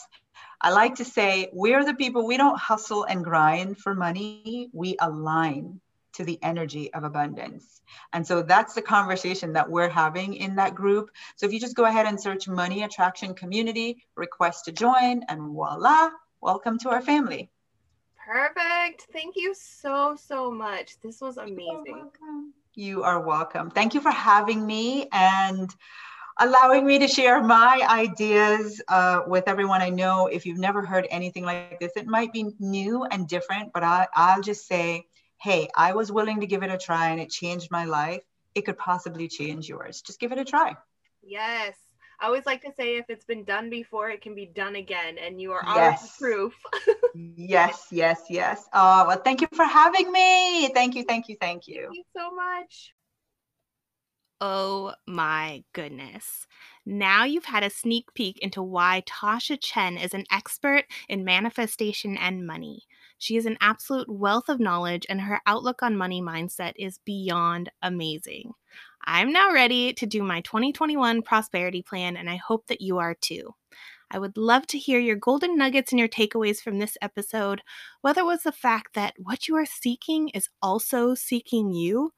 I 0.61 0.73
like 0.73 0.97
to 0.97 1.05
say 1.05 1.51
we're 1.53 1.85
the 1.85 1.95
people, 1.95 2.27
we 2.27 2.37
don't 2.37 2.59
hustle 2.59 3.05
and 3.05 3.23
grind 3.23 3.79
for 3.79 3.95
money, 3.95 4.69
we 4.73 4.97
align 5.01 5.81
to 6.15 6.25
the 6.25 6.39
energy 6.43 6.93
of 6.95 7.05
abundance. 7.05 7.81
And 8.13 8.27
so 8.27 8.43
that's 8.43 8.75
the 8.75 8.83
conversation 8.83 9.53
that 9.55 9.71
we're 9.71 9.89
having 9.89 10.35
in 10.35 10.57
that 10.57 10.75
group. 10.75 11.11
So 11.37 11.47
if 11.47 11.53
you 11.53 11.61
just 11.61 11.77
go 11.77 11.85
ahead 11.85 12.07
and 12.07 12.21
search 12.21 12.49
Money 12.49 12.83
Attraction 12.83 13.35
Community, 13.35 14.05
request 14.17 14.65
to 14.67 14.73
join, 14.73 15.23
and 15.29 15.41
voila, 15.53 16.11
welcome 16.41 16.79
to 16.81 16.91
our 16.91 17.03
family. 17.03 17.51
Perfect. 18.25 19.09
Thank 19.13 19.37
you 19.37 19.55
so, 19.55 20.17
so 20.17 20.51
much. 20.51 21.01
This 21.01 21.21
was 21.21 21.37
amazing. 21.37 22.11
You 22.75 23.03
are 23.03 23.21
welcome. 23.21 23.71
Thank 23.71 23.95
you 23.95 24.01
for 24.01 24.11
having 24.13 24.67
me 24.67 25.09
and 25.13 25.69
allowing 26.39 26.87
me 26.87 26.99
to 26.99 27.09
share 27.09 27.43
my 27.43 27.87
ideas 27.91 28.81
uh, 28.89 29.21
with 29.27 29.45
everyone. 29.47 29.83
I 29.83 29.91
know 29.91 30.29
if 30.29 30.47
you've 30.47 30.59
never 30.59 30.85
heard 30.85 31.07
anything 31.11 31.45
like 31.45 31.79
this, 31.79 31.93
it 31.97 32.07
might 32.07 32.33
be 32.33 32.51
new 32.59 33.05
and 33.05 33.29
different, 33.29 33.73
but 33.75 33.83
I, 33.83 34.07
I'll 34.15 34.41
just 34.41 34.67
say 34.67 35.07
hey, 35.43 35.69
I 35.77 35.93
was 35.93 36.13
willing 36.13 36.41
to 36.41 36.47
give 36.47 36.63
it 36.63 36.71
a 36.71 36.79
try 36.79 37.09
and 37.11 37.21
it 37.21 37.29
changed 37.29 37.71
my 37.71 37.85
life, 37.85 38.23
it 38.55 38.63
could 38.63 38.79
possibly 38.79 39.27
change 39.27 39.69
yours. 39.69 40.01
Just 40.01 40.21
give 40.21 40.31
it 40.31 40.39
a 40.39 40.45
try. 40.45 40.77
Yes. 41.21 41.77
I 42.21 42.27
always 42.27 42.47
like 42.47 42.63
to 42.63 42.73
say 42.73 42.97
if 42.97 43.07
it's 43.09 43.25
been 43.25 43.43
done 43.43 43.69
before, 43.69 44.09
it 44.09 44.23
can 44.23 44.37
be 44.37 44.47
done 44.47 44.77
again, 44.77 45.19
and 45.19 45.41
you 45.41 45.51
are 45.51 45.65
always 45.67 45.99
yes. 45.99 46.17
proof. 46.17 46.55
yes, 47.37 47.89
yes, 47.91 48.23
yes. 48.31 48.69
Oh, 48.73 49.07
well, 49.09 49.21
thank 49.25 49.41
you 49.41 49.49
for 49.53 49.65
having 49.65 50.13
me. 50.13 50.69
Thank 50.69 50.95
you, 50.95 51.03
thank 51.03 51.29
you, 51.29 51.37
thank 51.41 51.67
you. 51.67 51.87
Thank 51.87 51.97
you 51.97 52.05
so 52.17 52.31
much. 52.33 52.95
Oh 54.41 54.95
my 55.07 55.65
goodness. 55.73 56.47
Now 56.87 57.25
you've 57.25 57.45
had 57.45 57.65
a 57.65 57.71
sneak 57.71 58.15
peek 58.15 58.39
into 58.39 58.63
why 58.63 59.03
Tasha 59.09 59.59
Chen 59.61 59.97
is 59.97 60.15
an 60.15 60.25
expert 60.31 60.85
in 61.09 61.25
manifestation 61.25 62.17
and 62.17 62.47
money. 62.47 62.85
She 63.23 63.37
is 63.37 63.47
an 63.47 63.57
absolute 63.61 64.09
wealth 64.09 64.49
of 64.49 64.59
knowledge, 64.59 65.07
and 65.09 65.21
her 65.21 65.41
outlook 65.47 65.81
on 65.81 65.97
money 65.97 66.21
mindset 66.21 66.73
is 66.77 66.99
beyond 67.05 67.71
amazing. 67.81 68.51
I'm 69.05 69.31
now 69.31 69.53
ready 69.53 69.93
to 69.93 70.07
do 70.07 70.25
my 70.25 70.41
2021 70.41 71.23
prosperity 71.23 71.83
plan, 71.83 72.17
and 72.17 72.29
I 72.29 72.35
hope 72.35 72.67
that 72.67 72.81
you 72.81 72.99
are 72.99 73.15
too. 73.15 73.55
I 74.11 74.19
would 74.19 74.37
love 74.37 74.67
to 74.67 74.79
hear 74.79 74.99
your 74.99 75.15
golden 75.15 75.57
nuggets 75.57 75.93
and 75.93 76.01
your 76.01 76.09
takeaways 76.09 76.61
from 76.61 76.81
this 76.81 76.99
episode, 77.01 77.63
whether 78.01 78.23
it 78.23 78.25
was 78.25 78.43
the 78.43 78.51
fact 78.51 78.95
that 78.95 79.15
what 79.17 79.47
you 79.47 79.55
are 79.55 79.67
seeking 79.67 80.31
is 80.31 80.49
also 80.61 81.15
seeking 81.15 81.73
you, 81.73 82.13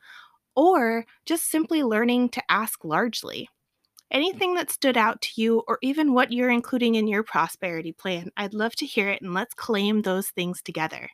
or 0.56 1.04
just 1.26 1.50
simply 1.50 1.82
learning 1.82 2.30
to 2.30 2.42
ask 2.50 2.82
largely. 2.82 3.50
Anything 4.10 4.54
that 4.54 4.70
stood 4.70 4.96
out 4.96 5.20
to 5.22 5.40
you, 5.40 5.62
or 5.66 5.78
even 5.82 6.12
what 6.14 6.32
you're 6.32 6.50
including 6.50 6.94
in 6.94 7.08
your 7.08 7.22
prosperity 7.22 7.92
plan, 7.92 8.30
I'd 8.36 8.54
love 8.54 8.76
to 8.76 8.86
hear 8.86 9.08
it 9.08 9.22
and 9.22 9.34
let's 9.34 9.54
claim 9.54 10.02
those 10.02 10.28
things 10.28 10.62
together. 10.62 11.08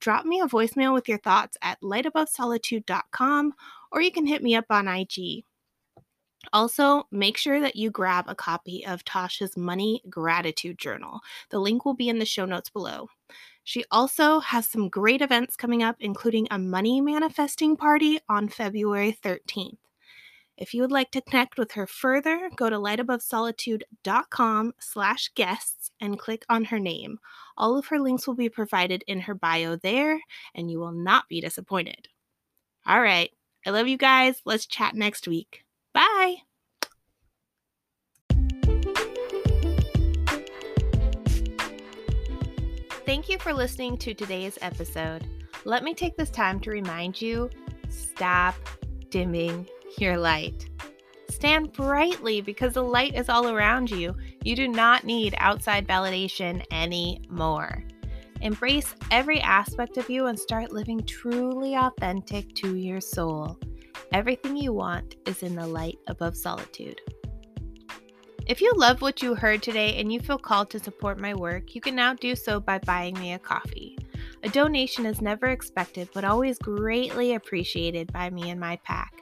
Drop 0.00 0.24
me 0.24 0.40
a 0.40 0.46
voicemail 0.46 0.92
with 0.92 1.08
your 1.08 1.18
thoughts 1.18 1.56
at 1.62 1.80
lightabovesolitude.com 1.80 3.54
or 3.90 4.02
you 4.02 4.12
can 4.12 4.26
hit 4.26 4.42
me 4.42 4.54
up 4.54 4.66
on 4.70 4.88
IG. 4.88 5.44
Also, 6.52 7.04
make 7.10 7.36
sure 7.36 7.60
that 7.60 7.76
you 7.76 7.90
grab 7.90 8.26
a 8.28 8.34
copy 8.34 8.84
of 8.86 9.04
Tasha's 9.04 9.56
Money 9.56 10.02
Gratitude 10.10 10.78
Journal. 10.78 11.20
The 11.50 11.58
link 11.58 11.84
will 11.84 11.94
be 11.94 12.08
in 12.08 12.18
the 12.18 12.26
show 12.26 12.44
notes 12.44 12.70
below. 12.70 13.08
She 13.64 13.84
also 13.90 14.40
has 14.40 14.68
some 14.68 14.88
great 14.90 15.22
events 15.22 15.56
coming 15.56 15.82
up, 15.82 15.96
including 16.00 16.46
a 16.50 16.58
money 16.58 17.00
manifesting 17.00 17.76
party 17.76 18.20
on 18.28 18.48
February 18.48 19.16
13th. 19.22 19.78
If 20.56 20.72
you 20.72 20.82
would 20.82 20.92
like 20.92 21.10
to 21.12 21.20
connect 21.20 21.58
with 21.58 21.72
her 21.72 21.86
further, 21.86 22.48
go 22.54 22.70
to 22.70 22.76
lightabovesolitude.com 22.76 24.72
slash 24.78 25.30
guests 25.34 25.90
and 26.00 26.18
click 26.18 26.44
on 26.48 26.66
her 26.66 26.78
name. 26.78 27.18
All 27.56 27.76
of 27.76 27.86
her 27.86 27.98
links 27.98 28.26
will 28.26 28.36
be 28.36 28.48
provided 28.48 29.02
in 29.08 29.20
her 29.20 29.34
bio 29.34 29.74
there, 29.76 30.20
and 30.54 30.70
you 30.70 30.78
will 30.78 30.92
not 30.92 31.28
be 31.28 31.40
disappointed. 31.40 32.08
All 32.86 33.00
right. 33.00 33.30
I 33.66 33.70
love 33.70 33.88
you 33.88 33.96
guys. 33.96 34.40
Let's 34.44 34.66
chat 34.66 34.94
next 34.94 35.26
week. 35.26 35.64
Bye. 35.92 36.36
Thank 43.06 43.28
you 43.28 43.38
for 43.38 43.52
listening 43.52 43.98
to 43.98 44.14
today's 44.14 44.58
episode. 44.62 45.26
Let 45.64 45.82
me 45.82 45.94
take 45.94 46.16
this 46.16 46.30
time 46.30 46.60
to 46.60 46.70
remind 46.70 47.20
you 47.20 47.50
stop 47.88 48.54
dimming 49.10 49.68
your 50.00 50.16
light. 50.16 50.68
Stand 51.30 51.72
brightly 51.72 52.40
because 52.40 52.74
the 52.74 52.82
light 52.82 53.14
is 53.14 53.28
all 53.28 53.48
around 53.48 53.90
you. 53.90 54.14
You 54.44 54.54
do 54.56 54.68
not 54.68 55.04
need 55.04 55.34
outside 55.38 55.86
validation 55.86 56.64
anymore. 56.70 57.84
Embrace 58.40 58.94
every 59.10 59.40
aspect 59.40 59.96
of 59.96 60.10
you 60.10 60.26
and 60.26 60.38
start 60.38 60.72
living 60.72 61.02
truly 61.04 61.74
authentic 61.74 62.54
to 62.56 62.76
your 62.76 63.00
soul. 63.00 63.58
Everything 64.12 64.56
you 64.56 64.72
want 64.72 65.16
is 65.26 65.42
in 65.42 65.54
the 65.54 65.66
light 65.66 65.98
above 66.06 66.36
solitude. 66.36 67.00
If 68.46 68.60
you 68.60 68.72
love 68.76 69.00
what 69.00 69.22
you 69.22 69.34
heard 69.34 69.62
today 69.62 69.96
and 69.96 70.12
you 70.12 70.20
feel 70.20 70.38
called 70.38 70.68
to 70.70 70.78
support 70.78 71.18
my 71.18 71.34
work, 71.34 71.74
you 71.74 71.80
can 71.80 71.94
now 71.94 72.12
do 72.12 72.36
so 72.36 72.60
by 72.60 72.78
buying 72.78 73.18
me 73.18 73.32
a 73.32 73.38
coffee. 73.38 73.96
A 74.42 74.50
donation 74.50 75.06
is 75.06 75.22
never 75.22 75.46
expected 75.46 76.10
but 76.12 76.24
always 76.24 76.58
greatly 76.58 77.34
appreciated 77.34 78.12
by 78.12 78.28
me 78.28 78.50
and 78.50 78.60
my 78.60 78.76
pack. 78.84 79.14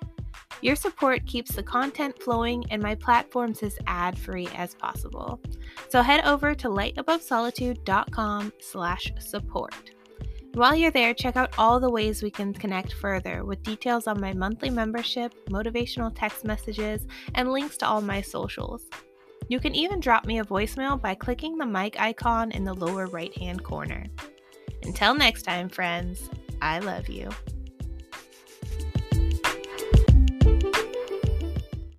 Your 0.63 0.77
support 0.77 1.27
keeps 1.27 1.55
the 1.55 1.63
content 1.63 2.23
flowing 2.23 2.65
and 2.71 2.81
my 2.81 2.95
platforms 2.95 3.63
as 3.63 3.77
ad-free 3.87 4.49
as 4.57 4.75
possible. 4.75 5.41
So 5.89 6.03
head 6.03 6.25
over 6.25 6.55
to 6.55 6.69
lightabovesolitude.com 6.69 8.53
slash 8.61 9.13
support. 9.19 9.75
While 10.55 10.75
you're 10.75 10.91
there, 10.91 11.15
check 11.15 11.37
out 11.37 11.55
all 11.59 11.81
the 11.81 11.91
ways 11.91 12.23
we 12.23 12.31
can 12.31 12.53
connect 12.53 12.93
further 12.93 13.45
with 13.45 13.63
details 13.63 14.07
on 14.07 14.21
my 14.21 14.35
monthly 14.35 14.71
membership, 14.71 15.35
motivational 15.49 16.13
text 16.15 16.45
messages, 16.45 17.07
and 17.35 17.51
links 17.51 17.77
to 17.79 17.87
all 17.87 18.01
my 18.03 18.21
socials. 18.21 18.85
You 19.49 19.59
can 19.59 19.75
even 19.75 19.99
drop 19.99 20.27
me 20.27 20.39
a 20.39 20.45
voicemail 20.45 21.01
by 21.01 21.15
clicking 21.15 21.57
the 21.57 21.67
mic 21.67 22.01
icon 22.01 22.53
in 22.53 22.65
the 22.65 22.75
lower 22.75 23.07
right 23.07 23.37
hand 23.37 23.65
corner. 23.65 24.07
Until 24.85 25.15
next 25.15 25.43
time, 25.43 25.69
friends, 25.69 26.31
I 26.61 26.79
love 26.79 27.09
you. 27.09 27.31